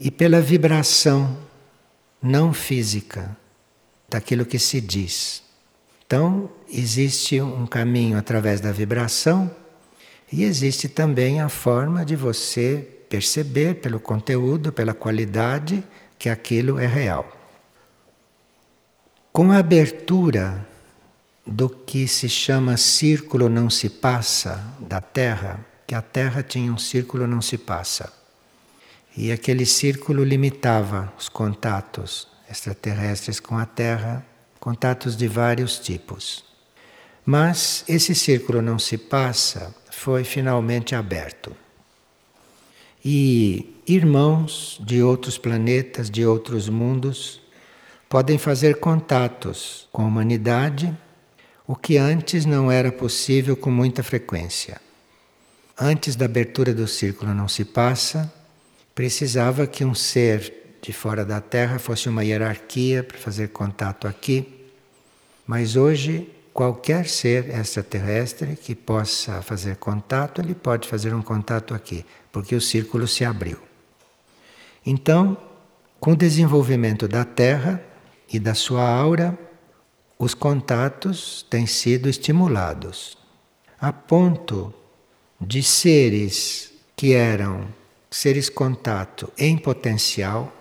e 0.00 0.10
pela 0.10 0.40
vibração 0.40 1.36
não 2.26 2.52
física 2.52 3.36
daquilo 4.08 4.44
que 4.44 4.58
se 4.58 4.80
diz. 4.80 5.42
Então, 6.04 6.50
existe 6.68 7.40
um 7.40 7.66
caminho 7.66 8.18
através 8.18 8.60
da 8.60 8.72
vibração 8.72 9.50
e 10.32 10.42
existe 10.42 10.88
também 10.88 11.40
a 11.40 11.48
forma 11.48 12.04
de 12.04 12.16
você 12.16 12.86
perceber 13.08 13.76
pelo 13.76 14.00
conteúdo, 14.00 14.72
pela 14.72 14.92
qualidade, 14.92 15.84
que 16.18 16.28
aquilo 16.28 16.78
é 16.78 16.86
real. 16.86 17.30
Com 19.32 19.52
a 19.52 19.58
abertura 19.58 20.66
do 21.46 21.68
que 21.68 22.08
se 22.08 22.28
chama 22.28 22.76
círculo 22.76 23.48
não 23.48 23.70
se 23.70 23.88
passa 23.88 24.64
da 24.80 25.00
Terra, 25.00 25.64
que 25.86 25.94
a 25.94 26.02
Terra 26.02 26.42
tinha 26.42 26.72
um 26.72 26.78
círculo 26.78 27.26
não 27.26 27.40
se 27.40 27.56
passa. 27.56 28.15
E 29.16 29.32
aquele 29.32 29.64
círculo 29.64 30.22
limitava 30.22 31.12
os 31.18 31.28
contatos 31.28 32.28
extraterrestres 32.50 33.40
com 33.40 33.56
a 33.56 33.64
Terra, 33.64 34.24
contatos 34.60 35.16
de 35.16 35.26
vários 35.26 35.78
tipos. 35.78 36.44
Mas 37.24 37.82
esse 37.88 38.14
círculo 38.14 38.60
não 38.60 38.78
se 38.78 38.98
passa 38.98 39.74
foi 39.90 40.22
finalmente 40.22 40.94
aberto. 40.94 41.56
E 43.02 43.74
irmãos 43.86 44.78
de 44.84 45.02
outros 45.02 45.38
planetas, 45.38 46.10
de 46.10 46.26
outros 46.26 46.68
mundos, 46.68 47.40
podem 48.08 48.36
fazer 48.36 48.78
contatos 48.78 49.88
com 49.90 50.02
a 50.02 50.06
humanidade, 50.06 50.96
o 51.66 51.74
que 51.74 51.96
antes 51.96 52.44
não 52.44 52.70
era 52.70 52.92
possível 52.92 53.56
com 53.56 53.70
muita 53.70 54.02
frequência. 54.02 54.80
Antes 55.78 56.14
da 56.14 56.26
abertura 56.26 56.74
do 56.74 56.86
círculo 56.86 57.34
não 57.34 57.48
se 57.48 57.64
passa, 57.64 58.32
precisava 58.96 59.66
que 59.66 59.84
um 59.84 59.94
ser 59.94 60.78
de 60.80 60.90
fora 60.90 61.22
da 61.22 61.38
Terra 61.38 61.78
fosse 61.78 62.08
uma 62.08 62.24
hierarquia 62.24 63.04
para 63.04 63.18
fazer 63.18 63.48
contato 63.48 64.08
aqui. 64.08 64.70
Mas 65.46 65.76
hoje 65.76 66.32
qualquer 66.54 67.06
ser 67.06 67.50
extraterrestre 67.50 68.56
que 68.56 68.74
possa 68.74 69.42
fazer 69.42 69.76
contato, 69.76 70.40
ele 70.40 70.54
pode 70.54 70.88
fazer 70.88 71.14
um 71.14 71.20
contato 71.20 71.74
aqui, 71.74 72.06
porque 72.32 72.56
o 72.56 72.60
círculo 72.60 73.06
se 73.06 73.22
abriu. 73.22 73.58
Então, 74.84 75.36
com 76.00 76.12
o 76.12 76.16
desenvolvimento 76.16 77.06
da 77.06 77.22
Terra 77.22 77.84
e 78.32 78.38
da 78.38 78.54
sua 78.54 78.88
aura, 78.88 79.38
os 80.18 80.32
contatos 80.32 81.44
têm 81.50 81.66
sido 81.66 82.08
estimulados, 82.08 83.18
a 83.78 83.92
ponto 83.92 84.72
de 85.38 85.62
seres 85.62 86.72
que 86.96 87.12
eram 87.12 87.68
seres 88.10 88.48
contato 88.48 89.32
em 89.36 89.56
potencial 89.56 90.52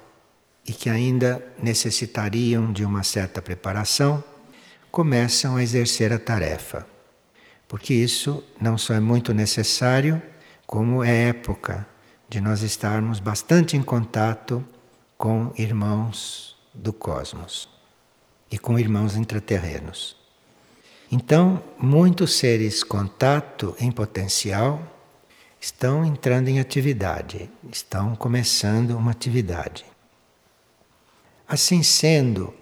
e 0.65 0.73
que 0.73 0.89
ainda 0.89 1.45
necessitariam 1.61 2.73
de 2.73 2.83
uma 2.83 3.03
certa 3.03 3.41
preparação 3.41 4.23
começam 4.91 5.55
a 5.55 5.63
exercer 5.63 6.11
a 6.11 6.19
tarefa. 6.19 6.87
Porque 7.67 7.93
isso 7.93 8.43
não 8.59 8.77
só 8.77 8.93
é 8.93 8.99
muito 8.99 9.33
necessário, 9.33 10.21
como 10.65 11.03
é 11.03 11.29
época 11.29 11.87
de 12.27 12.41
nós 12.41 12.61
estarmos 12.61 13.19
bastante 13.19 13.77
em 13.77 13.83
contato 13.83 14.65
com 15.17 15.53
irmãos 15.57 16.57
do 16.73 16.91
cosmos 16.91 17.69
e 18.51 18.57
com 18.57 18.79
irmãos 18.79 19.15
intraterrenos. 19.15 20.17
Então, 21.11 21.63
muitos 21.77 22.33
seres 22.33 22.83
contato 22.83 23.75
em 23.79 23.91
potencial 23.91 24.94
estão 25.59 26.05
entrando 26.05 26.47
em 26.47 26.59
atividade, 26.59 27.49
estão 27.71 28.15
começando 28.15 28.91
uma 28.91 29.11
atividade. 29.11 29.85
Assim 31.47 31.83
sendo, 31.83 32.53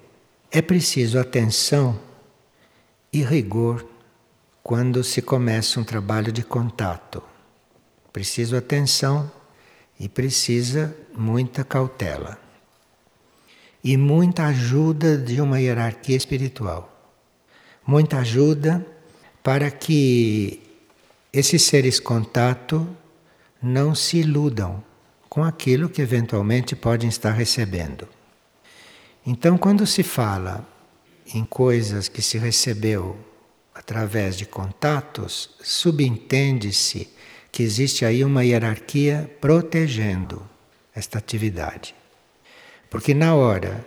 é 0.52 0.62
preciso 0.62 1.20
atenção 1.20 2.00
e 3.12 3.22
rigor 3.24 3.86
quando 4.64 5.04
se 5.04 5.22
começa 5.22 5.80
um 5.80 5.84
trabalho 5.84 6.32
de 6.32 6.44
contato. 6.44 7.22
Preciso 8.12 8.56
atenção 8.56 9.30
e 10.00 10.08
precisa 10.08 10.96
muita 11.14 11.64
cautela. 11.64 12.38
E 13.84 13.98
muita 13.98 14.46
ajuda 14.46 15.18
de 15.18 15.42
uma 15.42 15.60
hierarquia 15.60 16.16
espiritual. 16.16 16.90
Muita 17.86 18.20
ajuda 18.20 18.86
para 19.44 19.70
que 19.70 20.63
esses 21.34 21.64
seres 21.64 22.00
contato 22.00 22.88
não 23.60 23.96
se 23.96 24.18
iludam 24.18 24.84
com 25.28 25.44
aquilo 25.44 25.90
que 25.90 26.00
eventualmente 26.00 26.76
podem 26.76 27.10
estar 27.10 27.32
recebendo. 27.32 28.08
Então, 29.26 29.58
quando 29.58 29.88
se 29.88 30.04
fala 30.04 30.64
em 31.34 31.44
coisas 31.44 32.08
que 32.08 32.22
se 32.22 32.38
recebeu 32.38 33.18
através 33.74 34.38
de 34.38 34.46
contatos, 34.46 35.56
subentende-se 35.64 37.10
que 37.52 37.64
existe 37.64 38.06
aí 38.06 38.24
uma 38.24 38.44
hierarquia 38.44 39.32
protegendo 39.42 40.48
esta 40.94 41.18
atividade. 41.18 41.96
Porque 42.92 43.16
na 43.16 43.34
hora 43.34 43.84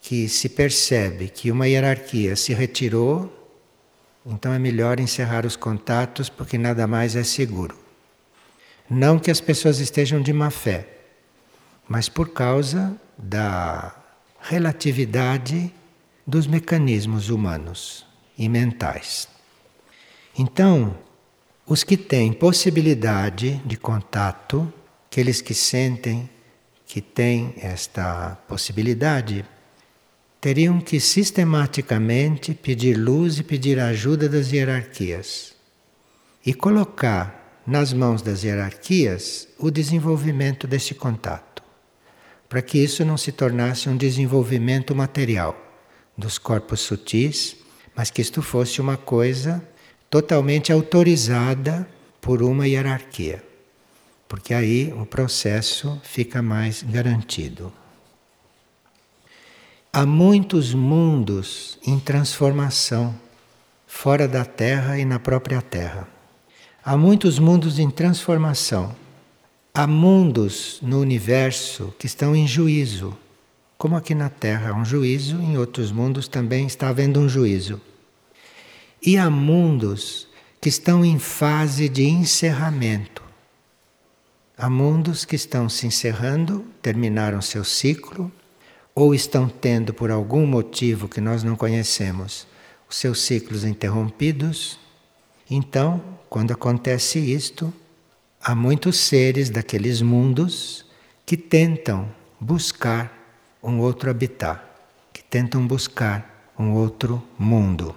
que 0.00 0.28
se 0.28 0.48
percebe 0.48 1.28
que 1.28 1.52
uma 1.52 1.68
hierarquia 1.68 2.34
se 2.34 2.52
retirou, 2.52 3.35
então 4.26 4.52
é 4.52 4.58
melhor 4.58 4.98
encerrar 4.98 5.46
os 5.46 5.54
contatos 5.54 6.28
porque 6.28 6.58
nada 6.58 6.86
mais 6.86 7.14
é 7.14 7.22
seguro. 7.22 7.78
Não 8.90 9.18
que 9.18 9.30
as 9.30 9.40
pessoas 9.40 9.78
estejam 9.78 10.20
de 10.20 10.32
má 10.32 10.50
fé, 10.50 10.88
mas 11.88 12.08
por 12.08 12.30
causa 12.30 12.94
da 13.16 13.94
relatividade 14.40 15.72
dos 16.26 16.46
mecanismos 16.46 17.30
humanos 17.30 18.04
e 18.36 18.48
mentais. 18.48 19.28
Então, 20.36 20.96
os 21.64 21.82
que 21.82 21.96
têm 21.96 22.32
possibilidade 22.32 23.60
de 23.64 23.76
contato, 23.76 24.72
aqueles 25.06 25.40
que 25.40 25.54
sentem 25.54 26.28
que 26.86 27.00
têm 27.00 27.54
esta 27.58 28.38
possibilidade, 28.46 29.44
teriam 30.46 30.80
que 30.80 31.00
sistematicamente 31.00 32.54
pedir 32.54 32.96
luz 32.96 33.40
e 33.40 33.42
pedir 33.42 33.80
ajuda 33.80 34.28
das 34.28 34.52
hierarquias 34.52 35.56
e 36.46 36.54
colocar 36.54 37.60
nas 37.66 37.92
mãos 37.92 38.22
das 38.22 38.44
hierarquias 38.44 39.48
o 39.58 39.72
desenvolvimento 39.72 40.68
desse 40.68 40.94
contato, 40.94 41.64
para 42.48 42.62
que 42.62 42.78
isso 42.78 43.04
não 43.04 43.16
se 43.16 43.32
tornasse 43.32 43.88
um 43.88 43.96
desenvolvimento 43.96 44.94
material 44.94 45.60
dos 46.16 46.38
corpos 46.38 46.78
sutis, 46.78 47.56
mas 47.92 48.12
que 48.12 48.22
isto 48.22 48.40
fosse 48.40 48.80
uma 48.80 48.96
coisa 48.96 49.60
totalmente 50.08 50.70
autorizada 50.70 51.88
por 52.20 52.40
uma 52.40 52.68
hierarquia, 52.68 53.42
porque 54.28 54.54
aí 54.54 54.94
o 54.96 55.04
processo 55.04 56.00
fica 56.04 56.40
mais 56.40 56.84
garantido. 56.84 57.72
Há 59.98 60.04
muitos 60.04 60.74
mundos 60.74 61.78
em 61.86 61.98
transformação, 61.98 63.14
fora 63.86 64.28
da 64.28 64.44
Terra 64.44 64.98
e 64.98 65.06
na 65.06 65.18
própria 65.18 65.62
Terra. 65.62 66.06
Há 66.84 66.98
muitos 66.98 67.38
mundos 67.38 67.78
em 67.78 67.88
transformação. 67.88 68.94
Há 69.72 69.86
mundos 69.86 70.80
no 70.82 71.00
universo 71.00 71.94
que 71.98 72.04
estão 72.04 72.36
em 72.36 72.46
juízo 72.46 73.16
como 73.78 73.96
aqui 73.96 74.14
na 74.14 74.28
Terra 74.28 74.70
há 74.70 74.74
um 74.74 74.84
juízo, 74.84 75.36
em 75.40 75.56
outros 75.58 75.92
mundos 75.92 76.28
também 76.28 76.66
está 76.66 76.88
havendo 76.88 77.20
um 77.20 77.28
juízo. 77.28 77.80
E 79.00 79.16
há 79.18 79.30
mundos 79.30 80.28
que 80.60 80.68
estão 80.68 81.04
em 81.04 81.18
fase 81.18 81.88
de 81.88 82.04
encerramento. 82.04 83.22
Há 84.58 84.68
mundos 84.70 85.24
que 85.24 85.36
estão 85.36 85.68
se 85.68 85.86
encerrando, 85.86 86.66
terminaram 86.80 87.42
seu 87.42 87.62
ciclo, 87.64 88.32
ou 88.96 89.14
estão 89.14 89.46
tendo, 89.46 89.92
por 89.92 90.10
algum 90.10 90.46
motivo 90.46 91.06
que 91.06 91.20
nós 91.20 91.42
não 91.42 91.54
conhecemos, 91.54 92.46
os 92.88 92.96
seus 92.96 93.20
ciclos 93.20 93.62
interrompidos. 93.62 94.80
Então, 95.50 96.02
quando 96.30 96.52
acontece 96.52 97.18
isto, 97.18 97.70
há 98.42 98.54
muitos 98.54 98.96
seres 98.96 99.50
daqueles 99.50 100.00
mundos 100.00 100.86
que 101.26 101.36
tentam 101.36 102.08
buscar 102.40 103.12
um 103.62 103.80
outro 103.80 104.08
habitat, 104.08 104.62
que 105.12 105.22
tentam 105.22 105.66
buscar 105.66 106.50
um 106.58 106.72
outro 106.72 107.22
mundo. 107.38 107.94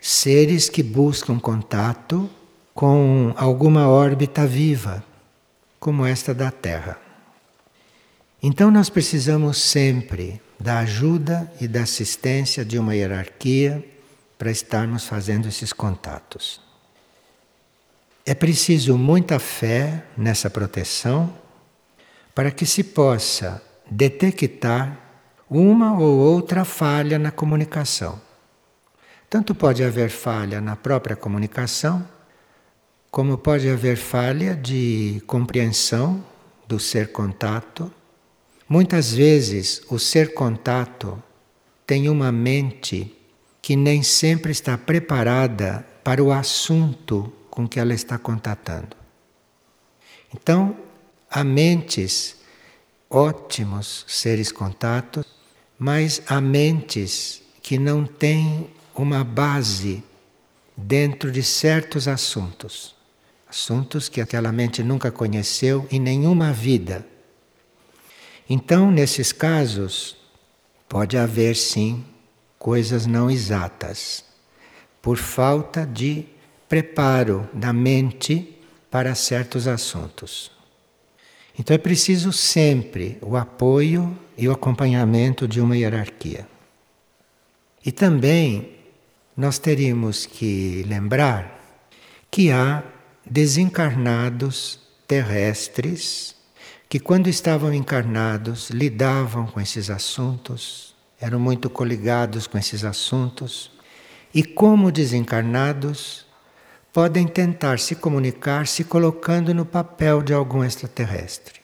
Seres 0.00 0.70
que 0.70 0.82
buscam 0.82 1.38
contato 1.38 2.30
com 2.72 3.34
alguma 3.36 3.86
órbita 3.86 4.46
viva, 4.46 5.04
como 5.78 6.06
esta 6.06 6.32
da 6.32 6.50
Terra. 6.50 7.07
Então 8.42 8.70
nós 8.70 8.88
precisamos 8.88 9.58
sempre 9.58 10.40
da 10.58 10.78
ajuda 10.78 11.50
e 11.60 11.66
da 11.66 11.82
assistência 11.82 12.64
de 12.64 12.78
uma 12.78 12.94
hierarquia 12.94 13.84
para 14.38 14.50
estarmos 14.50 15.04
fazendo 15.04 15.48
esses 15.48 15.72
contatos. 15.72 16.60
É 18.24 18.34
preciso 18.34 18.96
muita 18.96 19.38
fé 19.38 20.04
nessa 20.16 20.48
proteção 20.48 21.32
para 22.34 22.50
que 22.50 22.64
se 22.64 22.84
possa 22.84 23.62
detectar 23.90 24.96
uma 25.50 25.98
ou 25.98 26.18
outra 26.18 26.64
falha 26.64 27.18
na 27.18 27.30
comunicação. 27.30 28.20
Tanto 29.30 29.54
pode 29.54 29.82
haver 29.82 30.10
falha 30.10 30.60
na 30.60 30.76
própria 30.76 31.16
comunicação, 31.16 32.06
como 33.10 33.36
pode 33.38 33.68
haver 33.68 33.96
falha 33.96 34.54
de 34.54 35.22
compreensão 35.26 36.24
do 36.66 36.78
ser 36.78 37.12
contato. 37.12 37.92
Muitas 38.68 39.12
vezes 39.12 39.82
o 39.88 39.98
ser 39.98 40.34
contato 40.34 41.22
tem 41.86 42.08
uma 42.10 42.30
mente 42.30 43.16
que 43.62 43.74
nem 43.74 44.02
sempre 44.02 44.52
está 44.52 44.76
preparada 44.76 45.86
para 46.04 46.22
o 46.22 46.30
assunto 46.30 47.32
com 47.50 47.66
que 47.66 47.80
ela 47.80 47.94
está 47.94 48.18
contatando. 48.18 48.94
Então, 50.34 50.76
há 51.30 51.42
mentes 51.42 52.36
ótimos 53.08 54.04
seres 54.06 54.52
contatos, 54.52 55.24
mas 55.78 56.20
há 56.26 56.40
mentes 56.40 57.42
que 57.62 57.78
não 57.78 58.04
têm 58.04 58.68
uma 58.94 59.24
base 59.24 60.02
dentro 60.76 61.32
de 61.32 61.42
certos 61.42 62.06
assuntos. 62.06 62.94
Assuntos 63.48 64.10
que 64.10 64.20
aquela 64.20 64.52
mente 64.52 64.82
nunca 64.82 65.10
conheceu 65.10 65.86
em 65.90 65.98
nenhuma 65.98 66.52
vida. 66.52 67.06
Então, 68.48 68.90
nesses 68.90 69.32
casos, 69.32 70.16
pode 70.88 71.18
haver 71.18 71.54
sim 71.54 72.04
coisas 72.58 73.06
não 73.06 73.30
exatas, 73.30 74.24
por 75.02 75.16
falta 75.16 75.86
de 75.86 76.24
preparo 76.68 77.48
da 77.52 77.72
mente 77.72 78.56
para 78.90 79.14
certos 79.14 79.66
assuntos. 79.68 80.50
Então 81.58 81.74
é 81.74 81.78
preciso 81.78 82.32
sempre 82.32 83.18
o 83.20 83.36
apoio 83.36 84.16
e 84.36 84.48
o 84.48 84.52
acompanhamento 84.52 85.46
de 85.48 85.60
uma 85.60 85.76
hierarquia. 85.76 86.46
E 87.84 87.90
também 87.90 88.76
nós 89.36 89.58
teríamos 89.58 90.24
que 90.24 90.84
lembrar 90.86 91.58
que 92.30 92.50
há 92.50 92.82
desencarnados 93.28 94.78
terrestres 95.06 96.37
que, 96.88 96.98
quando 96.98 97.28
estavam 97.28 97.72
encarnados, 97.72 98.70
lidavam 98.70 99.46
com 99.46 99.60
esses 99.60 99.90
assuntos, 99.90 100.94
eram 101.20 101.38
muito 101.38 101.68
coligados 101.68 102.46
com 102.46 102.56
esses 102.56 102.82
assuntos, 102.82 103.70
e, 104.34 104.42
como 104.42 104.90
desencarnados, 104.90 106.26
podem 106.92 107.26
tentar 107.26 107.78
se 107.78 107.94
comunicar 107.94 108.66
se 108.66 108.84
colocando 108.84 109.52
no 109.52 109.66
papel 109.66 110.22
de 110.22 110.32
algum 110.32 110.64
extraterrestre. 110.64 111.60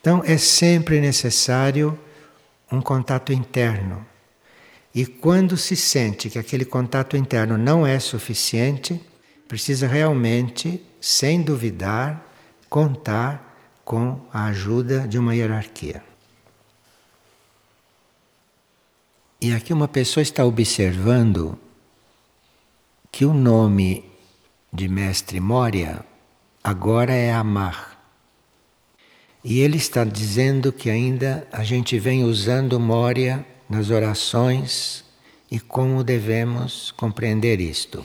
Então, 0.00 0.22
é 0.26 0.36
sempre 0.36 1.00
necessário 1.00 1.98
um 2.70 2.82
contato 2.82 3.32
interno. 3.32 4.04
E 4.94 5.06
quando 5.06 5.56
se 5.56 5.74
sente 5.74 6.28
que 6.28 6.38
aquele 6.38 6.64
contato 6.64 7.16
interno 7.16 7.56
não 7.56 7.86
é 7.86 7.98
suficiente, 7.98 9.00
precisa 9.48 9.86
realmente, 9.86 10.84
sem 11.00 11.42
duvidar, 11.42 12.22
contar 12.68 13.53
com 13.84 14.18
a 14.32 14.46
ajuda 14.46 15.06
de 15.06 15.18
uma 15.18 15.34
hierarquia. 15.34 16.02
E 19.40 19.52
aqui 19.52 19.72
uma 19.72 19.86
pessoa 19.86 20.22
está 20.22 20.44
observando 20.44 21.58
que 23.12 23.24
o 23.24 23.34
nome 23.34 24.04
de 24.72 24.88
Mestre 24.88 25.38
Moria 25.38 26.04
agora 26.62 27.12
é 27.12 27.32
Amar. 27.32 27.94
E 29.44 29.60
ele 29.60 29.76
está 29.76 30.02
dizendo 30.02 30.72
que 30.72 30.88
ainda 30.88 31.46
a 31.52 31.62
gente 31.62 31.98
vem 31.98 32.24
usando 32.24 32.80
Moria 32.80 33.46
nas 33.68 33.90
orações 33.90 35.04
e 35.50 35.60
como 35.60 36.02
devemos 36.02 36.90
compreender 36.92 37.60
isto. 37.60 38.02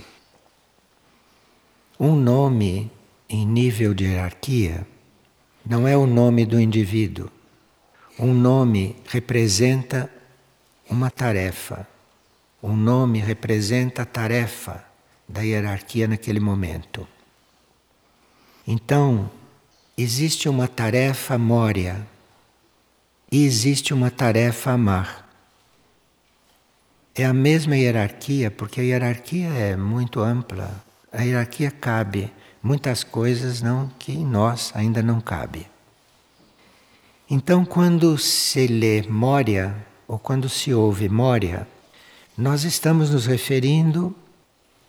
Um 1.97 2.15
nome 2.15 2.91
em 3.29 3.45
nível 3.45 3.93
de 3.93 4.03
hierarquia 4.03 4.85
não 5.69 5.87
é 5.87 5.95
o 5.95 6.07
nome 6.07 6.47
do 6.47 6.59
indivíduo. 6.59 7.29
Um 8.17 8.33
nome 8.33 8.95
representa 9.07 10.11
uma 10.89 11.11
tarefa. 11.11 11.87
Um 12.61 12.75
nome 12.75 13.19
representa 13.19 14.01
a 14.01 14.05
tarefa 14.05 14.83
da 15.27 15.41
hierarquia 15.41 16.07
naquele 16.07 16.39
momento. 16.39 17.07
Então, 18.65 19.29
existe 19.95 20.49
uma 20.49 20.67
tarefa 20.67 21.37
mória 21.37 22.03
e 23.31 23.45
existe 23.45 23.93
uma 23.93 24.09
tarefa 24.09 24.71
amar. 24.71 25.29
É 27.13 27.25
a 27.25 27.33
mesma 27.33 27.77
hierarquia, 27.77 28.49
porque 28.49 28.81
a 28.81 28.83
hierarquia 28.83 29.49
é 29.49 29.75
muito 29.75 30.19
ampla. 30.19 30.83
A 31.11 31.21
hierarquia 31.21 31.69
cabe 31.69 32.31
muitas 32.61 33.03
coisas 33.03 33.61
não 33.61 33.89
que 33.97 34.11
em 34.11 34.25
nós 34.25 34.71
ainda 34.75 35.01
não 35.01 35.21
cabe. 35.21 35.67
Então, 37.29 37.63
quando 37.63 38.17
se 38.17 38.67
lê 38.67 39.03
Moria 39.03 39.75
ou 40.07 40.17
quando 40.17 40.49
se 40.49 40.73
ouve 40.73 41.07
Moria, 41.07 41.67
nós 42.37 42.63
estamos 42.63 43.11
nos 43.11 43.25
referindo 43.25 44.15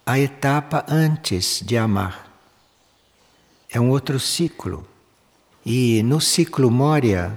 à 0.06 0.18
etapa 0.18 0.85
antes 0.88 1.61
de 1.64 1.76
amar. 1.76 2.30
É 3.68 3.78
um 3.80 3.90
outro 3.90 4.18
ciclo. 4.18 4.87
E 5.64 6.02
no 6.02 6.20
ciclo 6.20 6.70
Moria, 6.70 7.33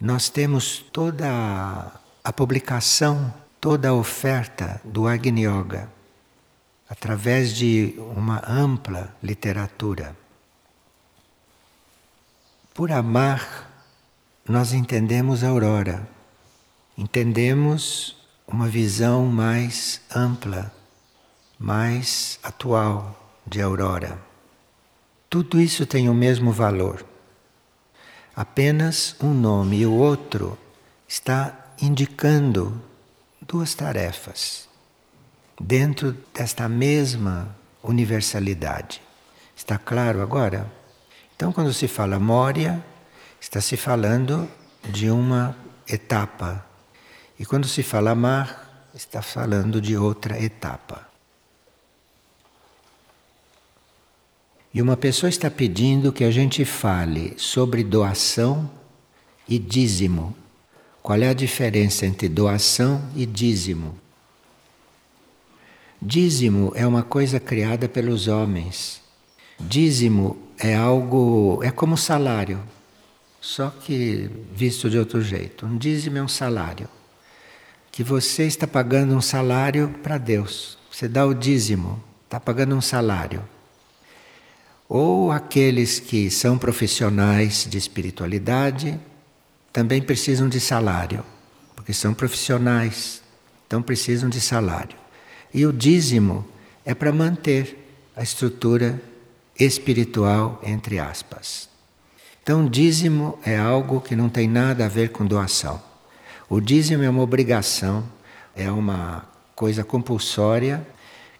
nós 0.00 0.28
temos 0.28 0.78
toda 0.92 1.90
a 2.22 2.32
publicação, 2.32 3.34
toda 3.60 3.88
a 3.88 3.94
oferta 3.94 4.80
do 4.84 5.08
Agni 5.08 5.46
Yoga 5.46 5.95
através 6.88 7.52
de 7.52 7.94
uma 8.16 8.42
ampla 8.48 9.14
literatura. 9.22 10.16
Por 12.72 12.92
amar, 12.92 13.70
nós 14.48 14.72
entendemos 14.72 15.42
a 15.42 15.48
aurora, 15.48 16.08
entendemos 16.96 18.16
uma 18.46 18.68
visão 18.68 19.26
mais 19.26 20.00
ampla, 20.14 20.72
mais 21.58 22.38
atual 22.42 23.40
de 23.46 23.60
aurora. 23.60 24.18
Tudo 25.28 25.60
isso 25.60 25.84
tem 25.86 26.08
o 26.08 26.14
mesmo 26.14 26.52
valor. 26.52 27.04
Apenas 28.34 29.16
um 29.20 29.34
nome 29.34 29.78
e 29.78 29.86
o 29.86 29.92
outro 29.92 30.56
está 31.08 31.72
indicando 31.80 32.80
duas 33.40 33.74
tarefas 33.74 34.68
dentro 35.60 36.16
desta 36.34 36.68
mesma 36.68 37.56
universalidade. 37.82 39.00
Está 39.56 39.78
claro 39.78 40.20
agora? 40.20 40.70
Então, 41.34 41.52
quando 41.52 41.72
se 41.72 41.88
fala 41.88 42.18
Moria, 42.18 42.84
está 43.40 43.60
se 43.60 43.76
falando 43.76 44.48
de 44.84 45.10
uma 45.10 45.56
etapa. 45.88 46.64
E 47.38 47.44
quando 47.44 47.66
se 47.66 47.82
fala 47.82 48.10
amar, 48.12 48.88
está 48.94 49.20
falando 49.20 49.80
de 49.80 49.96
outra 49.96 50.42
etapa. 50.42 51.06
E 54.72 54.82
uma 54.82 54.96
pessoa 54.96 55.30
está 55.30 55.50
pedindo 55.50 56.12
que 56.12 56.24
a 56.24 56.30
gente 56.30 56.64
fale 56.64 57.34
sobre 57.38 57.82
doação 57.82 58.70
e 59.48 59.58
dízimo. 59.58 60.36
Qual 61.02 61.18
é 61.18 61.28
a 61.28 61.34
diferença 61.34 62.04
entre 62.04 62.28
doação 62.28 63.02
e 63.14 63.24
dízimo? 63.24 63.98
Dízimo 66.00 66.72
é 66.74 66.86
uma 66.86 67.02
coisa 67.02 67.40
criada 67.40 67.88
pelos 67.88 68.28
homens. 68.28 69.00
Dízimo 69.58 70.36
é 70.58 70.74
algo, 70.74 71.60
é 71.62 71.70
como 71.70 71.96
salário, 71.96 72.60
só 73.40 73.70
que 73.70 74.30
visto 74.54 74.90
de 74.90 74.98
outro 74.98 75.22
jeito. 75.22 75.64
Um 75.64 75.78
dízimo 75.78 76.18
é 76.18 76.22
um 76.22 76.28
salário. 76.28 76.88
Que 77.90 78.02
você 78.02 78.44
está 78.44 78.66
pagando 78.66 79.14
um 79.14 79.22
salário 79.22 79.94
para 80.02 80.18
Deus. 80.18 80.76
Você 80.92 81.08
dá 81.08 81.24
o 81.24 81.32
dízimo, 81.32 82.02
está 82.24 82.38
pagando 82.38 82.74
um 82.74 82.80
salário. 82.80 83.42
Ou 84.88 85.32
aqueles 85.32 85.98
que 85.98 86.30
são 86.30 86.58
profissionais 86.58 87.66
de 87.68 87.78
espiritualidade 87.78 89.00
também 89.72 90.00
precisam 90.00 90.48
de 90.48 90.60
salário, 90.60 91.24
porque 91.74 91.92
são 91.92 92.14
profissionais, 92.14 93.22
então 93.66 93.82
precisam 93.82 94.28
de 94.28 94.40
salário. 94.40 95.05
E 95.52 95.66
o 95.66 95.72
dízimo 95.72 96.46
é 96.84 96.94
para 96.94 97.12
manter 97.12 97.76
a 98.16 98.22
estrutura 98.22 99.00
espiritual, 99.58 100.60
entre 100.64 100.98
aspas. 100.98 101.68
Então, 102.42 102.68
dízimo 102.68 103.38
é 103.44 103.56
algo 103.56 104.00
que 104.00 104.14
não 104.14 104.28
tem 104.28 104.46
nada 104.46 104.84
a 104.84 104.88
ver 104.88 105.10
com 105.10 105.26
doação. 105.26 105.82
O 106.48 106.60
dízimo 106.60 107.02
é 107.02 107.10
uma 107.10 107.22
obrigação, 107.22 108.04
é 108.54 108.70
uma 108.70 109.28
coisa 109.54 109.82
compulsória 109.82 110.86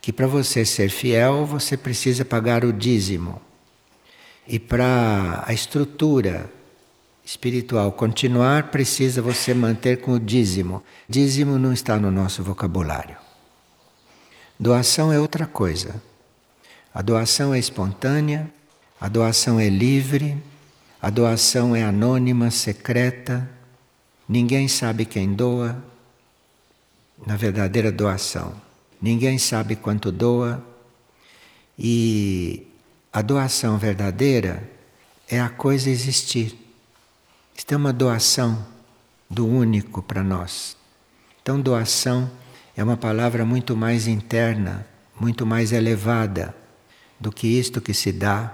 que 0.01 0.13
para 0.13 0.27
você 0.27 0.65
ser 0.65 0.89
fiel 0.89 1.47
você 1.47 1.77
precisa 1.77 2.25
pagar 2.25 2.65
o 2.65 2.73
dízimo. 2.73 3.41
E 4.49 4.59
para 4.59 5.45
a 5.47 5.53
estrutura 5.53 6.51
espiritual 7.25 7.91
continuar, 7.93 8.71
precisa 8.71 9.21
você 9.21 9.53
manter 9.53 10.01
com 10.01 10.13
o 10.13 10.21
dízimo. 10.21 10.83
Dízimo 11.09 11.59
não 11.59 11.73
está 11.73 11.97
no 11.99 12.11
nosso 12.11 12.43
vocabulário. 12.43 13.26
Doação 14.59 15.13
é 15.13 15.21
outra 15.21 15.47
coisa. 15.47 16.03
A 16.93 17.03
doação 17.03 17.53
é 17.53 17.59
espontânea, 17.59 18.51
a 18.99 19.09
doação 19.09 19.61
é 19.61 19.69
livre, 19.69 20.43
a 21.01 21.11
doação 21.11 21.77
é 21.77 21.85
anônima, 21.85 22.51
secreta, 22.51 23.49
ninguém 24.27 24.67
sabe 24.67 25.05
quem 25.05 25.35
doa 25.35 25.77
na 27.27 27.37
verdadeira 27.37 27.93
doação. 27.93 28.55
Ninguém 29.01 29.39
sabe 29.39 29.77
quanto 29.77 30.11
doa 30.11 30.65
e 31.79 32.67
a 33.13 33.21
doação 33.21 33.77
verdadeira 33.77 34.69
é 35.29 35.39
a 35.39 35.51
coisa 35.51 35.91
existir. 35.91 36.59
Isto 37.55 37.75
é 37.75 37.77
uma 37.77 37.93
doação 37.93 38.67
do 39.29 39.47
único 39.47 40.03
para 40.03 40.23
nós. 40.23 40.77
Então, 41.43 41.61
doação 41.61 42.31
é 42.77 42.85
uma 42.85 42.97
palavra 42.97 43.45
muito 43.45 43.75
mais 43.75 44.07
interna, 44.07 44.87
muito 45.19 45.47
mais 45.47 45.73
elevada 45.73 46.55
do 47.19 47.33
que 47.33 47.47
isto 47.47 47.81
que 47.81 47.95
se 47.95 48.13
dá 48.13 48.53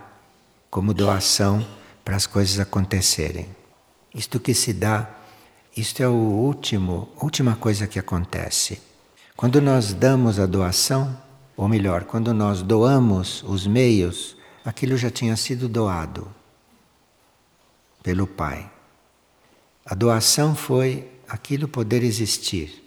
como 0.71 0.95
doação 0.95 1.67
para 2.05 2.15
as 2.15 2.25
coisas 2.25 2.61
acontecerem. 2.61 3.49
Isto 4.15 4.39
que 4.39 4.55
se 4.55 4.73
dá, 4.73 5.11
isto 5.77 6.01
é 6.03 6.09
o 6.09 6.13
último, 6.13 7.09
última 7.21 7.57
coisa 7.57 7.89
que 7.89 7.99
acontece. 7.99 8.81
Quando 9.37 9.61
nós 9.61 9.93
damos 9.93 10.39
a 10.39 10.47
doação, 10.47 11.21
ou 11.57 11.69
melhor, 11.69 12.05
quando 12.05 12.33
nós 12.33 12.63
doamos 12.63 13.43
os 13.43 13.67
meios, 13.67 14.37
aquilo 14.65 14.97
já 14.97 15.11
tinha 15.11 15.37
sido 15.37 15.69
doado 15.69 16.33
pelo 18.05 18.29
Pai. 18.29 18.71
A 19.85 19.97
doação 19.97 20.55
foi 20.55 21.11
aquilo 21.29 21.67
poder 21.67 22.05
existir 22.05 22.82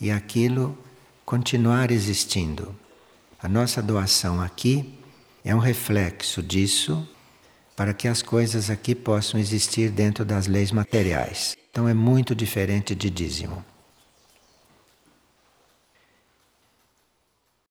e 0.00 0.10
aquilo 0.10 0.76
continuar 1.24 1.90
existindo. 1.90 2.74
A 3.42 3.48
nossa 3.48 3.82
doação 3.82 4.40
aqui 4.40 4.98
é 5.44 5.54
um 5.54 5.58
reflexo 5.58 6.42
disso 6.42 7.06
para 7.76 7.92
que 7.92 8.06
as 8.06 8.22
coisas 8.22 8.70
aqui 8.70 8.94
possam 8.94 9.38
existir 9.38 9.90
dentro 9.90 10.24
das 10.24 10.46
leis 10.46 10.70
materiais. 10.70 11.56
Então 11.70 11.88
é 11.88 11.94
muito 11.94 12.34
diferente 12.34 12.94
de 12.94 13.10
dízimo. 13.10 13.64